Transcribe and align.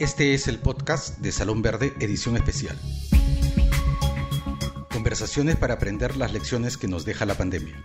Este 0.00 0.32
es 0.32 0.48
el 0.48 0.60
podcast 0.60 1.18
de 1.18 1.30
Salón 1.30 1.60
Verde, 1.60 1.92
edición 2.00 2.34
especial. 2.34 2.74
Conversaciones 4.90 5.56
para 5.56 5.74
aprender 5.74 6.16
las 6.16 6.32
lecciones 6.32 6.78
que 6.78 6.88
nos 6.88 7.04
deja 7.04 7.26
la 7.26 7.34
pandemia. 7.34 7.84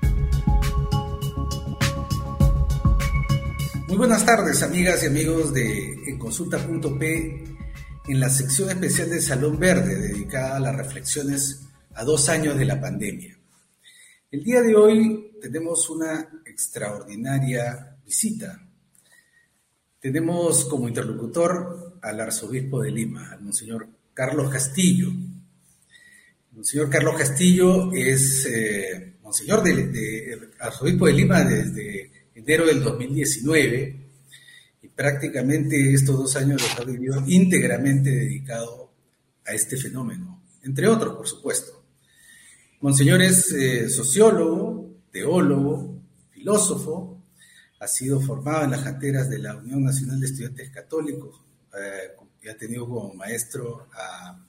Muy 3.90 3.98
buenas 3.98 4.26
tardes, 4.26 4.64
amigas 4.64 5.04
y 5.04 5.08
amigos 5.08 5.54
de 5.54 6.16
Consulta.p 6.18 7.44
en 8.08 8.20
la 8.22 8.30
sección 8.30 8.70
especial 8.70 9.10
de 9.10 9.20
Salón 9.20 9.60
Verde, 9.60 9.98
dedicada 9.98 10.56
a 10.56 10.60
las 10.62 10.78
reflexiones 10.78 11.68
a 11.96 12.06
dos 12.06 12.30
años 12.30 12.58
de 12.58 12.64
la 12.64 12.80
pandemia. 12.80 13.38
El 14.32 14.42
día 14.42 14.62
de 14.62 14.74
hoy 14.74 15.34
tenemos 15.42 15.90
una 15.90 16.30
extraordinaria 16.46 17.98
visita. 18.06 18.66
Tenemos 20.00 20.64
como 20.64 20.88
interlocutor 20.88 21.85
al 22.06 22.20
arzobispo 22.22 22.84
de 22.84 22.92
Lima, 22.92 23.32
al 23.32 23.42
monseñor 23.42 23.88
Carlos 24.14 24.52
Castillo. 24.52 25.12
Monseñor 26.52 26.90
Carlos 26.90 27.18
Castillo 27.18 27.92
es 27.94 28.46
eh, 28.46 29.16
monseñor 29.24 29.64
de, 29.64 30.52
arzobispo 30.60 31.08
de 31.08 31.14
Lima 31.14 31.44
desde 31.44 32.12
enero 32.36 32.68
del 32.68 32.84
2019 32.84 33.96
y 34.84 34.88
prácticamente 34.90 35.94
estos 35.94 36.18
dos 36.18 36.36
años 36.36 36.62
los 36.62 36.80
ha 36.80 36.84
vivido 36.84 37.24
íntegramente 37.26 38.12
dedicado 38.12 38.94
a 39.44 39.54
este 39.54 39.76
fenómeno, 39.76 40.44
entre 40.64 40.88
otros, 40.88 41.16
por 41.16 41.28
supuesto. 41.28 41.84
Monseñor 42.82 43.22
es 43.24 43.52
eh, 43.52 43.90
sociólogo, 43.90 44.92
teólogo, 45.12 46.00
filósofo, 46.30 47.24
ha 47.80 47.88
sido 47.88 48.22
formado 48.22 48.66
en 48.66 48.72
las 48.72 48.84
canteras 48.84 49.28
de 49.28 49.40
la 49.40 49.56
Unión 49.56 49.84
Nacional 49.84 50.20
de 50.20 50.28
Estudiantes 50.28 50.70
Católicos, 50.70 51.42
eh, 51.78 52.50
ha 52.50 52.58
tenido 52.58 52.88
como 52.88 53.14
maestro 53.14 53.88
a 53.94 54.40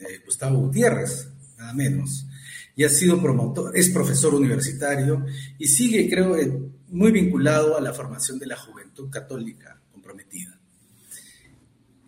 eh, 0.00 0.20
Gustavo 0.24 0.58
Gutiérrez, 0.58 1.28
nada 1.58 1.72
menos, 1.74 2.26
y 2.74 2.84
ha 2.84 2.88
sido 2.88 3.20
promotor, 3.20 3.76
es 3.76 3.90
profesor 3.90 4.34
universitario 4.34 5.24
y 5.58 5.66
sigue, 5.66 6.08
creo, 6.08 6.36
muy 6.88 7.12
vinculado 7.12 7.76
a 7.76 7.80
la 7.80 7.92
formación 7.92 8.38
de 8.38 8.46
la 8.46 8.56
juventud 8.56 9.10
católica 9.10 9.80
comprometida. 9.90 10.58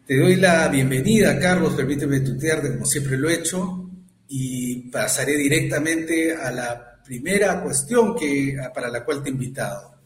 Te 0.07 0.19
doy 0.19 0.37
la 0.37 0.69
bienvenida, 0.69 1.39
Carlos, 1.39 1.75
permíteme 1.75 2.21
tutearte 2.21 2.73
como 2.73 2.87
siempre 2.87 3.17
lo 3.17 3.29
he 3.29 3.35
hecho, 3.35 3.91
y 4.29 4.91
pasaré 4.91 5.37
directamente 5.37 6.35
a 6.35 6.51
la 6.51 7.03
primera 7.05 7.63
cuestión 7.63 8.17
que, 8.17 8.57
para 8.75 8.89
la 8.89 9.05
cual 9.05 9.23
te 9.23 9.29
he 9.29 9.33
invitado. 9.33 10.01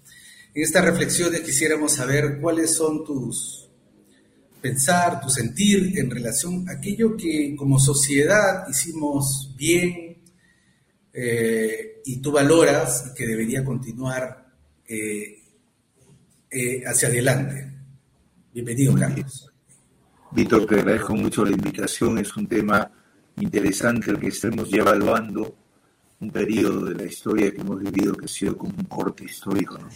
En 0.54 0.62
estas 0.62 0.84
reflexiones 0.84 1.40
quisiéramos 1.40 1.92
saber 1.92 2.38
cuáles 2.40 2.74
son 2.74 3.04
tus 3.04 3.67
pensar, 4.60 5.20
tu 5.20 5.28
sentir 5.28 5.98
en 5.98 6.10
relación 6.10 6.68
a 6.68 6.72
aquello 6.72 7.16
que 7.16 7.54
como 7.56 7.78
sociedad 7.78 8.66
hicimos 8.68 9.54
bien 9.56 10.18
eh, 11.12 12.00
y 12.04 12.20
tú 12.20 12.32
valoras 12.32 13.10
y 13.10 13.14
que 13.14 13.26
debería 13.26 13.64
continuar 13.64 14.52
eh, 14.86 15.42
eh, 16.50 16.82
hacia 16.86 17.08
adelante. 17.08 17.72
Bienvenido, 18.52 18.94
Carlos. 18.94 19.50
Víctor, 20.32 20.66
te 20.66 20.74
agradezco 20.76 21.14
mucho 21.14 21.44
la 21.44 21.52
invitación. 21.52 22.18
Es 22.18 22.36
un 22.36 22.46
tema 22.46 22.90
interesante 23.36 24.10
el 24.10 24.18
que 24.18 24.28
estemos 24.28 24.68
ya 24.68 24.78
evaluando 24.78 25.54
un 26.20 26.30
periodo 26.30 26.86
de 26.86 26.94
la 26.94 27.04
historia 27.04 27.52
que 27.52 27.60
hemos 27.60 27.80
vivido 27.80 28.14
que 28.14 28.24
ha 28.24 28.28
sido 28.28 28.56
como 28.56 28.74
un 28.76 28.84
corte 28.84 29.24
histórico. 29.24 29.78
¿no? 29.78 29.88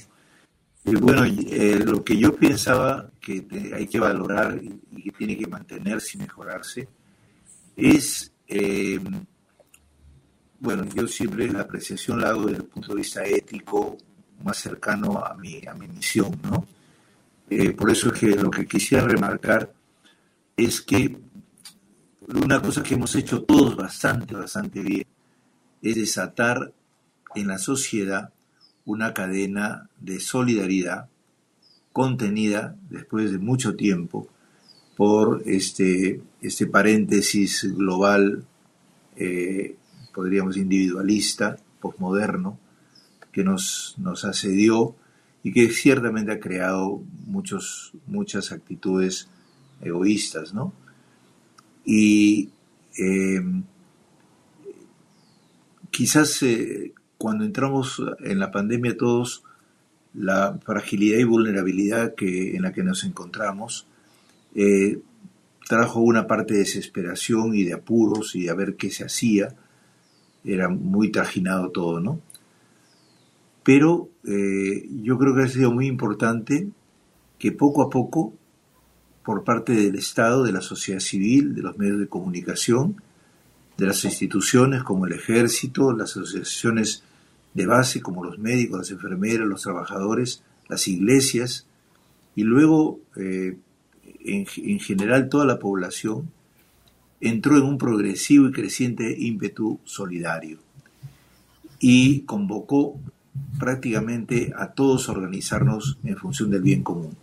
Y 0.85 0.97
bueno, 0.97 1.25
eh, 1.25 1.79
lo 1.85 2.03
que 2.03 2.17
yo 2.17 2.35
pensaba 2.35 3.11
que 3.21 3.47
hay 3.75 3.87
que 3.87 4.01
valorar 4.01 4.61
y, 4.61 5.03
que 5.03 5.13
tiene 5.13 5.37
que 5.37 5.47
mantenerse 5.47 6.19
y 6.19 6.23
mejorarse 6.23 6.89
es, 7.77 8.33
eh, 8.49 9.01
bueno, 10.59 10.85
yo 10.95 11.07
siempre 11.07 11.49
la 11.49 11.63
apreciación 11.63 12.21
la 12.21 12.31
hago 12.31 12.47
desde 12.47 12.63
el 12.63 12.69
punto 12.69 12.89
de 12.89 12.97
vista 12.97 13.25
ético, 13.25 13.97
más 14.43 14.59
cercano 14.59 15.25
a 15.25 15.35
mi, 15.35 15.65
a 15.67 15.75
mi 15.75 15.87
misión, 15.87 16.37
¿no? 16.43 16.67
Eh, 17.49 17.73
por 17.73 17.91
eso 17.91 18.13
es 18.13 18.19
que 18.19 18.29
lo 18.29 18.51
que 18.51 18.67
quisiera 18.67 19.07
remarcar 19.07 19.73
es 20.57 20.81
que 20.81 21.17
una 22.29 22.61
cosa 22.61 22.83
que 22.83 22.95
hemos 22.95 23.15
hecho 23.15 23.43
todos 23.43 23.77
bastante, 23.77 24.35
bastante 24.35 24.81
bien, 24.81 25.07
es 25.83 25.97
desatar 25.97 26.73
en 27.35 27.49
la 27.49 27.59
sociedad 27.59 28.33
una 28.85 29.15
cadena 29.15 29.89
de 30.01 30.21
solidaridad 30.21 31.09
contenida 31.93 32.77
después 32.91 33.31
de 33.31 33.39
mucho 33.39 33.77
tiempo 33.77 34.29
por 34.97 35.43
este, 35.47 36.21
este 36.41 36.67
paréntesis 36.67 37.73
global, 37.75 38.45
eh, 39.17 39.77
podríamos 40.15 40.57
individualista, 40.57 41.57
posmoderno, 41.81 42.59
que 43.31 43.45
nos, 43.45 43.95
nos 43.99 44.25
asedió 44.25 44.95
y 45.43 45.53
que 45.53 45.71
ciertamente 45.71 46.33
ha 46.33 46.41
creado 46.41 47.03
muchos, 47.27 47.93
muchas 48.07 48.53
actitudes 48.53 49.29
egoístas, 49.81 50.55
¿no? 50.55 50.73
Y 51.85 52.51
eh, 52.99 53.43
quizás 55.91 56.43
eh, 56.43 56.93
cuando 57.23 57.45
entramos 57.45 58.03
en 58.25 58.41
la 58.41 58.51
pandemia 58.51 58.97
todos, 58.97 59.45
la 60.13 60.59
fragilidad 60.65 61.21
y 61.21 61.25
vulnerabilidad 61.25 62.15
en 62.19 62.63
la 62.63 62.73
que 62.73 62.83
nos 62.83 63.05
encontramos 63.05 63.87
eh, 64.57 64.99
trajo 65.69 66.01
una 66.01 66.27
parte 66.27 66.55
de 66.55 66.61
desesperación 66.61 67.55
y 67.55 67.63
de 67.63 67.75
apuros 67.75 68.35
y 68.35 68.43
de 68.43 68.51
a 68.51 68.55
ver 68.55 68.75
qué 68.75 68.91
se 68.91 69.05
hacía. 69.05 69.55
Era 70.45 70.69
muy 70.69 71.13
trajinado 71.13 71.71
todo, 71.71 72.01
¿no? 72.01 72.19
Pero 73.63 74.09
eh, 74.25 74.89
yo 75.05 75.17
creo 75.17 75.37
que 75.37 75.43
ha 75.43 75.49
sido 75.49 75.71
muy 75.71 75.87
importante 75.87 76.71
que 77.39 77.53
poco 77.53 77.83
a 77.83 77.89
poco, 77.89 78.35
por 79.25 79.45
parte 79.45 79.75
del 79.75 79.95
Estado, 79.95 80.43
de 80.43 80.51
la 80.51 80.61
sociedad 80.61 80.99
civil, 80.99 81.55
de 81.55 81.63
los 81.63 81.79
medios 81.79 82.01
de 82.01 82.09
comunicación, 82.09 83.01
de 83.79 83.87
las 83.87 84.05
instituciones 84.05 84.83
como 84.83 85.07
el 85.07 85.13
ejército, 85.13 85.93
las 85.93 86.17
asociaciones 86.17 87.05
de 87.55 87.67
base 87.67 88.01
como 88.01 88.25
los 88.25 88.39
médicos, 88.39 88.79
las 88.79 88.91
enfermeras, 88.91 89.47
los 89.47 89.63
trabajadores, 89.63 90.43
las 90.69 90.89
iglesias 90.89 91.67
y 92.35 92.45
luego 92.45 93.01
eh, 93.17 93.59
en, 94.25 94.47
en, 94.57 94.81
general 94.81 95.29
toda 95.29 95.45
la 95.45 95.59
población 95.59 96.31
entró 97.21 97.57
en 97.57 97.65
un 97.65 97.79
progresivo 97.79 98.49
y 98.49 98.53
creciente 98.53 99.15
ímpetu 99.19 99.81
solidario 99.85 100.59
y 101.79 102.21
convocó 102.23 102.99
prácticamente 103.59 104.53
a 104.57 104.69
todos 104.69 105.09
a 105.09 105.13
organizarnos 105.13 105.99
en 106.05 106.17
función 106.17 106.51
del 106.51 106.63
bien 106.63 106.83
común. 106.83 107.17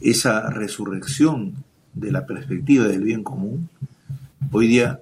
Esa 0.00 0.50
resurrección 0.50 1.64
de 1.94 2.12
la 2.12 2.26
perspectiva 2.26 2.86
del 2.86 3.02
bien 3.02 3.24
común 3.24 3.68
hoy 4.52 4.68
día 4.68 5.00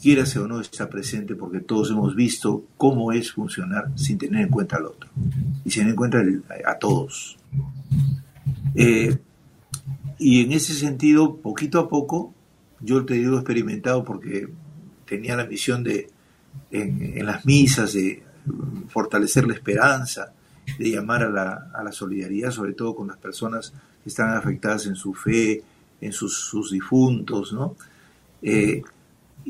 quierase 0.00 0.38
o 0.38 0.48
no, 0.48 0.60
está 0.60 0.88
presente 0.88 1.34
porque 1.34 1.60
todos 1.60 1.90
hemos 1.90 2.14
visto 2.14 2.64
cómo 2.76 3.12
es 3.12 3.32
funcionar 3.32 3.92
sin 3.96 4.18
tener 4.18 4.42
en 4.42 4.48
cuenta 4.48 4.76
al 4.76 4.86
otro 4.86 5.10
y 5.64 5.70
sin 5.70 5.82
tener 5.82 5.90
en 5.90 5.96
cuenta 5.96 6.22
a 6.66 6.78
todos. 6.78 7.36
Eh, 8.74 9.18
y 10.18 10.42
en 10.42 10.52
ese 10.52 10.74
sentido, 10.74 11.36
poquito 11.36 11.78
a 11.78 11.88
poco, 11.88 12.34
yo 12.80 13.04
te 13.04 13.14
digo 13.14 13.36
experimentado 13.36 14.04
porque 14.04 14.48
tenía 15.04 15.36
la 15.36 15.46
misión 15.46 15.84
de, 15.84 16.10
en, 16.70 17.24
las 17.24 17.44
misas, 17.44 17.92
de 17.92 18.22
fortalecer 18.88 19.46
la 19.46 19.54
esperanza, 19.54 20.32
de 20.78 20.90
llamar 20.90 21.22
a 21.22 21.30
la, 21.30 21.70
a 21.74 21.82
la, 21.82 21.92
solidaridad, 21.92 22.50
sobre 22.50 22.74
todo 22.74 22.94
con 22.94 23.08
las 23.08 23.16
personas 23.16 23.72
que 24.02 24.08
están 24.08 24.36
afectadas 24.36 24.86
en 24.86 24.96
su 24.96 25.14
fe, 25.14 25.62
en 26.00 26.12
sus, 26.12 26.70
difuntos, 26.70 27.52
¿no? 27.52 27.76
Eh, 28.42 28.82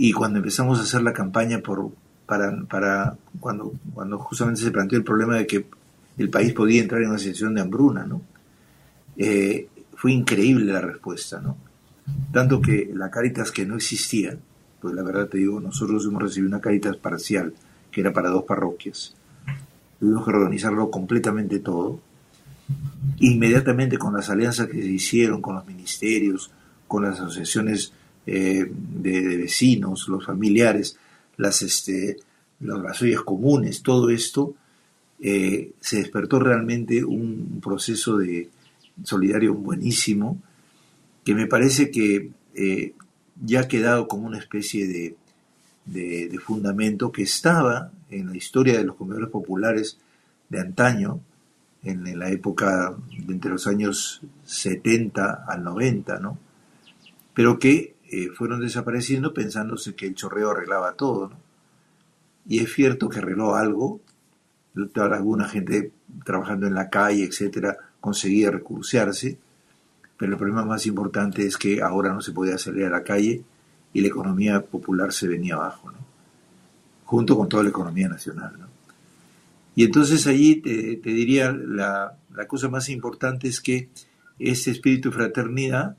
y 0.00 0.12
cuando 0.12 0.38
empezamos 0.38 0.78
a 0.78 0.82
hacer 0.82 1.02
la 1.02 1.12
campaña 1.12 1.58
por, 1.58 1.90
para, 2.24 2.56
para 2.66 3.16
cuando, 3.40 3.72
cuando 3.92 4.16
justamente 4.20 4.60
se 4.60 4.70
planteó 4.70 4.96
el 4.96 5.04
problema 5.04 5.34
de 5.34 5.46
que 5.48 5.66
el 6.18 6.30
país 6.30 6.52
podía 6.52 6.80
entrar 6.80 7.02
en 7.02 7.08
una 7.08 7.18
situación 7.18 7.56
de 7.56 7.62
hambruna, 7.62 8.06
¿no? 8.06 8.22
Eh, 9.16 9.66
fue 9.96 10.12
increíble 10.12 10.72
la 10.72 10.80
respuesta, 10.80 11.40
¿no? 11.40 11.56
Tanto 12.32 12.62
que 12.62 12.92
la 12.94 13.10
Caritas 13.10 13.50
que 13.50 13.66
no 13.66 13.74
existía, 13.74 14.38
pues 14.80 14.94
la 14.94 15.02
verdad 15.02 15.26
te 15.26 15.38
digo, 15.38 15.58
nosotros 15.58 16.06
hemos 16.06 16.22
recibido 16.22 16.48
una 16.48 16.60
Caritas 16.60 16.96
parcial, 16.96 17.52
que 17.90 18.00
era 18.00 18.12
para 18.12 18.30
dos 18.30 18.44
parroquias. 18.44 19.16
Tuvimos 19.98 20.24
que 20.24 20.30
organizarlo 20.30 20.92
completamente 20.92 21.58
todo. 21.58 21.98
Inmediatamente 23.18 23.98
con 23.98 24.14
las 24.14 24.30
alianzas 24.30 24.68
que 24.68 24.80
se 24.80 24.88
hicieron 24.88 25.42
con 25.42 25.56
los 25.56 25.66
ministerios, 25.66 26.52
con 26.86 27.02
las 27.02 27.18
asociaciones 27.18 27.92
eh, 28.30 28.70
de, 28.70 29.36
vecinos, 29.38 30.06
los 30.06 30.26
familiares, 30.26 30.98
las, 31.38 31.62
este, 31.62 32.18
las 32.60 33.00
comunes, 33.24 33.82
todo 33.82 34.10
esto, 34.10 34.54
eh, 35.18 35.72
se 35.80 35.96
despertó 35.96 36.38
realmente 36.38 37.02
un 37.02 37.58
proceso 37.62 38.18
de 38.18 38.50
solidario 39.02 39.54
buenísimo 39.54 40.42
que 41.24 41.34
me 41.34 41.46
parece 41.46 41.90
que 41.90 42.30
eh, 42.54 42.92
ya 43.42 43.60
ha 43.60 43.68
quedado 43.68 44.06
como 44.08 44.26
una 44.26 44.38
especie 44.38 44.86
de, 44.86 45.16
de, 45.86 46.38
fundamento 46.38 47.10
que 47.10 47.22
estaba 47.22 47.92
en 48.10 48.28
la 48.28 48.36
historia 48.36 48.76
de 48.76 48.84
los 48.84 48.96
comedores 48.96 49.30
populares 49.30 49.96
de 50.50 50.60
antaño, 50.60 51.20
en, 51.82 52.18
la 52.18 52.30
época 52.30 52.94
de 53.26 53.32
entre 53.32 53.52
los 53.52 53.66
años 53.66 54.20
70 54.44 55.44
al 55.48 55.64
90, 55.64 56.18
¿no? 56.20 56.38
pero 57.32 57.58
que 57.58 57.94
eh, 58.10 58.30
fueron 58.30 58.60
desapareciendo 58.60 59.34
pensándose 59.34 59.94
que 59.94 60.06
el 60.06 60.14
chorreo 60.14 60.50
arreglaba 60.50 60.94
todo. 60.94 61.32
Y 62.46 62.60
es 62.60 62.72
cierto 62.72 63.08
que 63.08 63.18
arregló 63.18 63.54
algo, 63.54 64.00
alguna 64.94 65.48
gente 65.48 65.92
trabajando 66.24 66.66
en 66.66 66.74
la 66.74 66.88
calle, 66.88 67.24
etcétera, 67.24 67.76
conseguía 68.00 68.50
recursearse, 68.50 69.38
pero 70.16 70.32
el 70.32 70.38
problema 70.38 70.64
más 70.64 70.86
importante 70.86 71.46
es 71.46 71.56
que 71.56 71.82
ahora 71.82 72.12
no 72.12 72.20
se 72.20 72.32
podía 72.32 72.58
salir 72.58 72.86
a 72.86 72.90
la 72.90 73.04
calle 73.04 73.42
y 73.92 74.00
la 74.00 74.08
economía 74.08 74.60
popular 74.60 75.12
se 75.12 75.28
venía 75.28 75.54
abajo, 75.54 75.92
junto 77.04 77.36
con 77.36 77.48
toda 77.48 77.62
la 77.62 77.70
economía 77.70 78.08
nacional. 78.08 78.56
Y 79.74 79.84
entonces 79.84 80.26
allí 80.26 80.56
te, 80.56 80.98
diría, 81.04 81.52
la, 81.52 82.16
cosa 82.48 82.68
más 82.68 82.88
importante 82.88 83.46
es 83.46 83.60
que 83.60 83.88
ese 84.38 84.72
espíritu 84.72 85.10
de 85.10 85.16
fraternidad, 85.16 85.96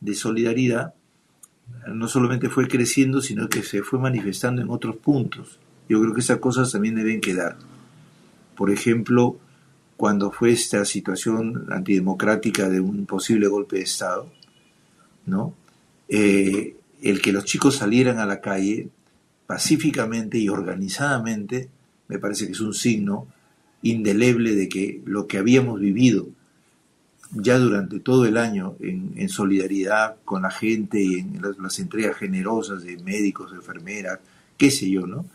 de 0.00 0.14
solidaridad, 0.14 0.94
no 1.88 2.08
solamente 2.08 2.48
fue 2.48 2.68
creciendo, 2.68 3.20
sino 3.20 3.48
que 3.48 3.62
se 3.62 3.82
fue 3.82 3.98
manifestando 3.98 4.62
en 4.62 4.70
otros 4.70 4.96
puntos. 4.96 5.58
Yo 5.88 6.00
creo 6.00 6.14
que 6.14 6.20
esas 6.20 6.38
cosas 6.38 6.70
también 6.72 6.94
deben 6.94 7.20
quedar. 7.20 7.56
Por 8.56 8.70
ejemplo, 8.70 9.38
cuando 9.96 10.30
fue 10.30 10.52
esta 10.52 10.84
situación 10.84 11.66
antidemocrática 11.70 12.68
de 12.68 12.80
un 12.80 13.06
posible 13.06 13.48
golpe 13.48 13.76
de 13.76 13.82
Estado, 13.82 14.30
¿no? 15.26 15.54
Eh, 16.08 16.76
el 17.02 17.20
que 17.22 17.32
los 17.32 17.44
chicos 17.44 17.76
salieran 17.76 18.18
a 18.18 18.26
la 18.26 18.40
calle 18.40 18.88
pacíficamente 19.46 20.38
y 20.38 20.48
organizadamente, 20.48 21.68
me 22.08 22.18
parece 22.18 22.46
que 22.46 22.52
es 22.52 22.60
un 22.60 22.74
signo 22.74 23.26
indeleble 23.82 24.54
de 24.54 24.68
que 24.68 25.02
lo 25.06 25.26
que 25.26 25.38
habíamos 25.38 25.80
vivido 25.80 26.28
ya 27.32 27.58
durante 27.58 28.00
todo 28.00 28.26
el 28.26 28.36
año 28.36 28.76
en, 28.80 29.28
solidaridad 29.28 30.16
con 30.24 30.42
la 30.42 30.50
gente 30.50 31.02
y 31.02 31.20
en 31.20 31.40
las, 31.58 31.78
entregas 31.78 32.16
generosas 32.16 32.82
de 32.82 32.98
médicos, 32.98 33.52
de 33.52 33.58
enfermeras, 33.58 34.18
qué 34.56 34.70
sé 34.70 34.90
yo, 34.90 35.06
¿no? 35.06 35.26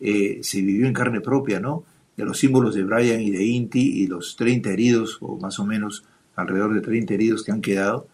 Eh, 0.00 0.40
se 0.42 0.60
vivió 0.60 0.86
en 0.86 0.92
carne 0.92 1.20
propia, 1.20 1.60
¿no? 1.60 1.84
De 2.16 2.24
los 2.24 2.38
símbolos 2.38 2.74
de 2.74 2.84
Brian 2.84 3.20
y 3.20 3.30
de 3.30 3.44
Inti 3.44 4.02
y 4.02 4.06
los 4.06 4.36
30 4.36 4.70
heridos, 4.70 5.18
o 5.20 5.36
más 5.36 5.58
o 5.58 5.66
menos 5.66 6.04
alrededor 6.36 6.74
de 6.74 6.80
30 6.80 7.14
heridos 7.14 7.42
que 7.42 7.52
han 7.52 7.60
quedado, 7.60 8.06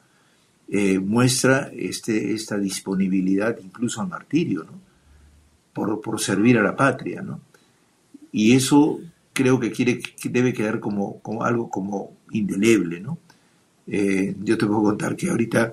eh, 0.68 0.98
muestra 0.98 1.70
este, 1.74 2.32
esta 2.32 2.56
disponibilidad 2.56 3.58
incluso 3.62 4.00
al 4.00 4.08
martirio, 4.08 4.64
¿no? 4.64 4.80
por, 5.72 6.00
por, 6.00 6.20
servir 6.20 6.58
a 6.58 6.62
la 6.62 6.76
patria. 6.76 7.22
¿no? 7.22 7.40
Y 8.32 8.54
eso 8.54 9.00
creo 9.40 9.58
que, 9.58 9.70
quiere, 9.70 10.00
que 10.00 10.28
debe 10.28 10.52
quedar 10.52 10.80
como, 10.80 11.20
como 11.20 11.44
algo 11.44 11.70
como 11.70 12.16
indeleble. 12.30 13.00
¿no? 13.00 13.18
Eh, 13.86 14.34
yo 14.42 14.58
te 14.58 14.66
puedo 14.66 14.82
contar 14.82 15.16
que 15.16 15.30
ahorita 15.30 15.72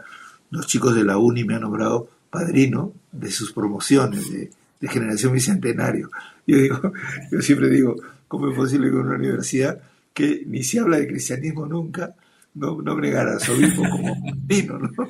los 0.49 0.67
chicos 0.67 0.95
de 0.95 1.03
la 1.03 1.17
UNI 1.17 1.43
me 1.43 1.55
han 1.55 1.61
nombrado 1.61 2.09
padrino 2.29 2.93
de 3.11 3.31
sus 3.31 3.51
promociones 3.51 4.31
de, 4.31 4.49
de 4.79 4.87
generación 4.87 5.33
bicentenario. 5.33 6.09
Yo 6.45 6.57
digo, 6.57 6.93
yo 7.31 7.41
siempre 7.41 7.69
digo, 7.69 7.95
¿cómo 8.27 8.49
es 8.49 8.55
posible 8.55 8.89
que 8.89 8.95
una 8.95 9.15
universidad 9.15 9.81
que 10.13 10.43
ni 10.47 10.63
se 10.63 10.79
habla 10.79 10.97
de 10.97 11.07
cristianismo 11.07 11.67
nunca 11.67 12.15
no, 12.55 12.81
no 12.81 12.99
negar 12.99 13.27
a 13.27 13.39
su 13.39 13.51
obispo 13.51 13.83
como 13.89 14.15
vino, 14.37 14.79
¿no? 14.79 14.91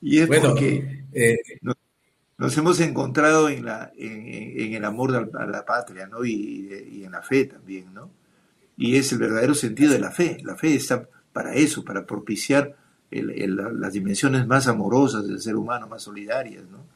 Y 0.00 0.18
es 0.18 0.28
porque 0.28 1.04
eh, 1.12 1.36
nos, 2.38 2.56
hemos 2.56 2.80
encontrado 2.80 3.48
en, 3.48 3.66
en, 3.96 4.74
el 4.74 4.84
amor 4.84 5.30
a 5.34 5.46
la 5.46 5.64
patria, 5.64 6.06
¿no? 6.06 6.24
Y, 6.24 7.02
en 7.04 7.12
la 7.12 7.22
fe 7.22 7.44
también, 7.44 7.92
¿no? 7.92 8.10
Y 8.76 8.96
es 8.96 9.12
el 9.12 9.18
verdadero 9.18 9.54
sentido 9.54 9.92
de 9.92 9.98
la 9.98 10.10
fe. 10.10 10.38
La 10.44 10.56
fe 10.56 10.74
está 10.74 11.08
para 11.32 11.54
eso, 11.54 11.84
para 11.84 12.06
propiciar 12.06 12.76
las 13.10 13.92
dimensiones 13.92 14.46
más 14.46 14.68
amorosas 14.68 15.26
del 15.26 15.40
ser 15.40 15.56
humano, 15.56 15.88
más 15.88 16.02
solidarias, 16.02 16.64
¿no? 16.70 16.86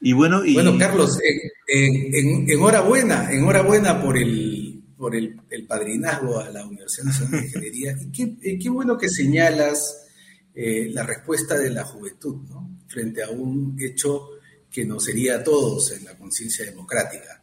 Y 0.00 0.12
bueno, 0.12 0.44
y... 0.44 0.54
bueno 0.54 0.76
Carlos, 0.76 1.18
enhorabuena, 1.66 3.32
enhorabuena 3.32 4.02
por 4.02 4.18
el 4.18 4.72
por 5.02 5.16
el, 5.16 5.36
padrinazgo 5.66 6.38
a 6.38 6.48
la 6.50 6.64
Universidad 6.64 7.06
Nacional 7.06 7.40
de 7.40 7.46
Ingeniería. 7.48 7.96
Y 8.12 8.22
eh, 8.22 8.58
qué, 8.62 8.68
bueno 8.70 8.96
que 8.96 9.08
señalas 9.08 10.06
eh, 10.54 10.90
la 10.92 11.02
respuesta 11.02 11.58
de 11.58 11.70
la 11.70 11.82
juventud 11.82 12.36
¿no? 12.48 12.71
Frente 12.92 13.22
a 13.22 13.30
un 13.30 13.76
hecho 13.80 14.28
que 14.70 14.84
nos 14.84 15.04
sería 15.04 15.36
a 15.36 15.44
todos 15.44 15.92
en 15.92 16.04
la 16.04 16.16
conciencia 16.16 16.64
democrática. 16.64 17.42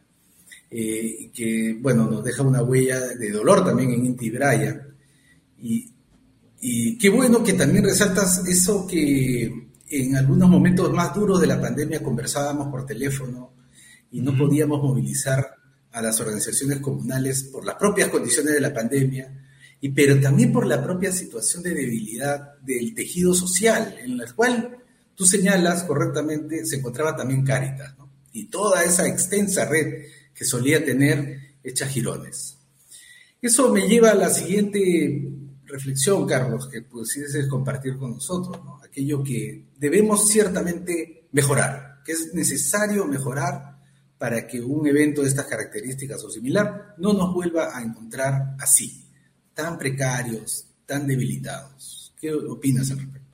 Eh, 0.71 1.15
y 1.19 1.27
que, 1.29 1.77
bueno, 1.79 2.09
nos 2.09 2.23
deja 2.23 2.43
una 2.43 2.61
huella 2.61 2.99
de 2.99 3.31
dolor 3.31 3.65
también 3.65 3.91
en 3.91 4.05
Inti 4.05 4.29
Braya. 4.29 4.87
Y, 5.61 5.91
y 6.61 6.97
qué 6.97 7.09
bueno 7.09 7.43
que 7.43 7.53
también 7.53 7.83
resaltas 7.83 8.45
eso 8.47 8.85
que 8.85 9.69
en 9.89 10.15
algunos 10.15 10.49
momentos 10.49 10.91
más 10.93 11.13
duros 11.13 11.41
de 11.41 11.47
la 11.47 11.59
pandemia 11.59 12.03
conversábamos 12.03 12.67
por 12.69 12.85
teléfono 12.85 13.53
y 14.11 14.21
no 14.21 14.37
podíamos 14.37 14.81
movilizar 14.81 15.55
a 15.91 16.01
las 16.01 16.19
organizaciones 16.19 16.79
comunales 16.79 17.43
por 17.43 17.65
las 17.65 17.75
propias 17.75 18.09
condiciones 18.09 18.53
de 18.53 18.61
la 18.61 18.73
pandemia, 18.73 19.33
y, 19.81 19.89
pero 19.89 20.19
también 20.19 20.51
por 20.51 20.67
la 20.67 20.83
propia 20.83 21.11
situación 21.11 21.63
de 21.63 21.73
debilidad 21.73 22.59
del 22.59 22.93
tejido 22.93 23.33
social, 23.33 23.95
en 24.03 24.17
la 24.17 24.31
cual 24.33 24.77
tú 25.19 25.25
señalas 25.25 25.83
correctamente 25.83 26.65
se 26.65 26.77
encontraba 26.77 27.13
también 27.13 27.43
Cáritas, 27.43 27.93
y 28.31 28.45
toda 28.45 28.85
esa 28.85 29.05
extensa 29.05 29.65
red 29.65 30.05
que 30.33 30.45
solía 30.45 30.85
tener 30.85 31.57
hecha 31.61 31.85
girones. 31.85 32.57
Eso 33.41 33.67
me 33.73 33.85
lleva 33.85 34.11
a 34.11 34.15
la 34.15 34.29
siguiente 34.29 35.29
reflexión, 35.65 36.25
Carlos, 36.25 36.69
que 36.69 36.83
pudieses 36.83 37.47
compartir 37.47 37.97
con 37.97 38.11
nosotros, 38.11 38.57
aquello 38.81 39.21
que 39.21 39.65
debemos 39.77 40.29
ciertamente 40.29 41.27
mejorar, 41.33 42.01
que 42.05 42.13
es 42.13 42.33
necesario 42.33 43.03
mejorar 43.03 43.77
para 44.17 44.47
que 44.47 44.61
un 44.61 44.87
evento 44.87 45.21
de 45.21 45.27
estas 45.27 45.47
características 45.47 46.23
o 46.23 46.29
similar 46.29 46.95
no 46.97 47.11
nos 47.11 47.33
vuelva 47.33 47.77
a 47.77 47.83
encontrar 47.83 48.55
así, 48.57 49.05
tan 49.53 49.77
precarios, 49.77 50.65
tan 50.85 51.05
debilitados. 51.05 52.13
¿Qué 52.17 52.33
opinas 52.33 52.89
al 52.91 52.99
respecto? 52.99 53.28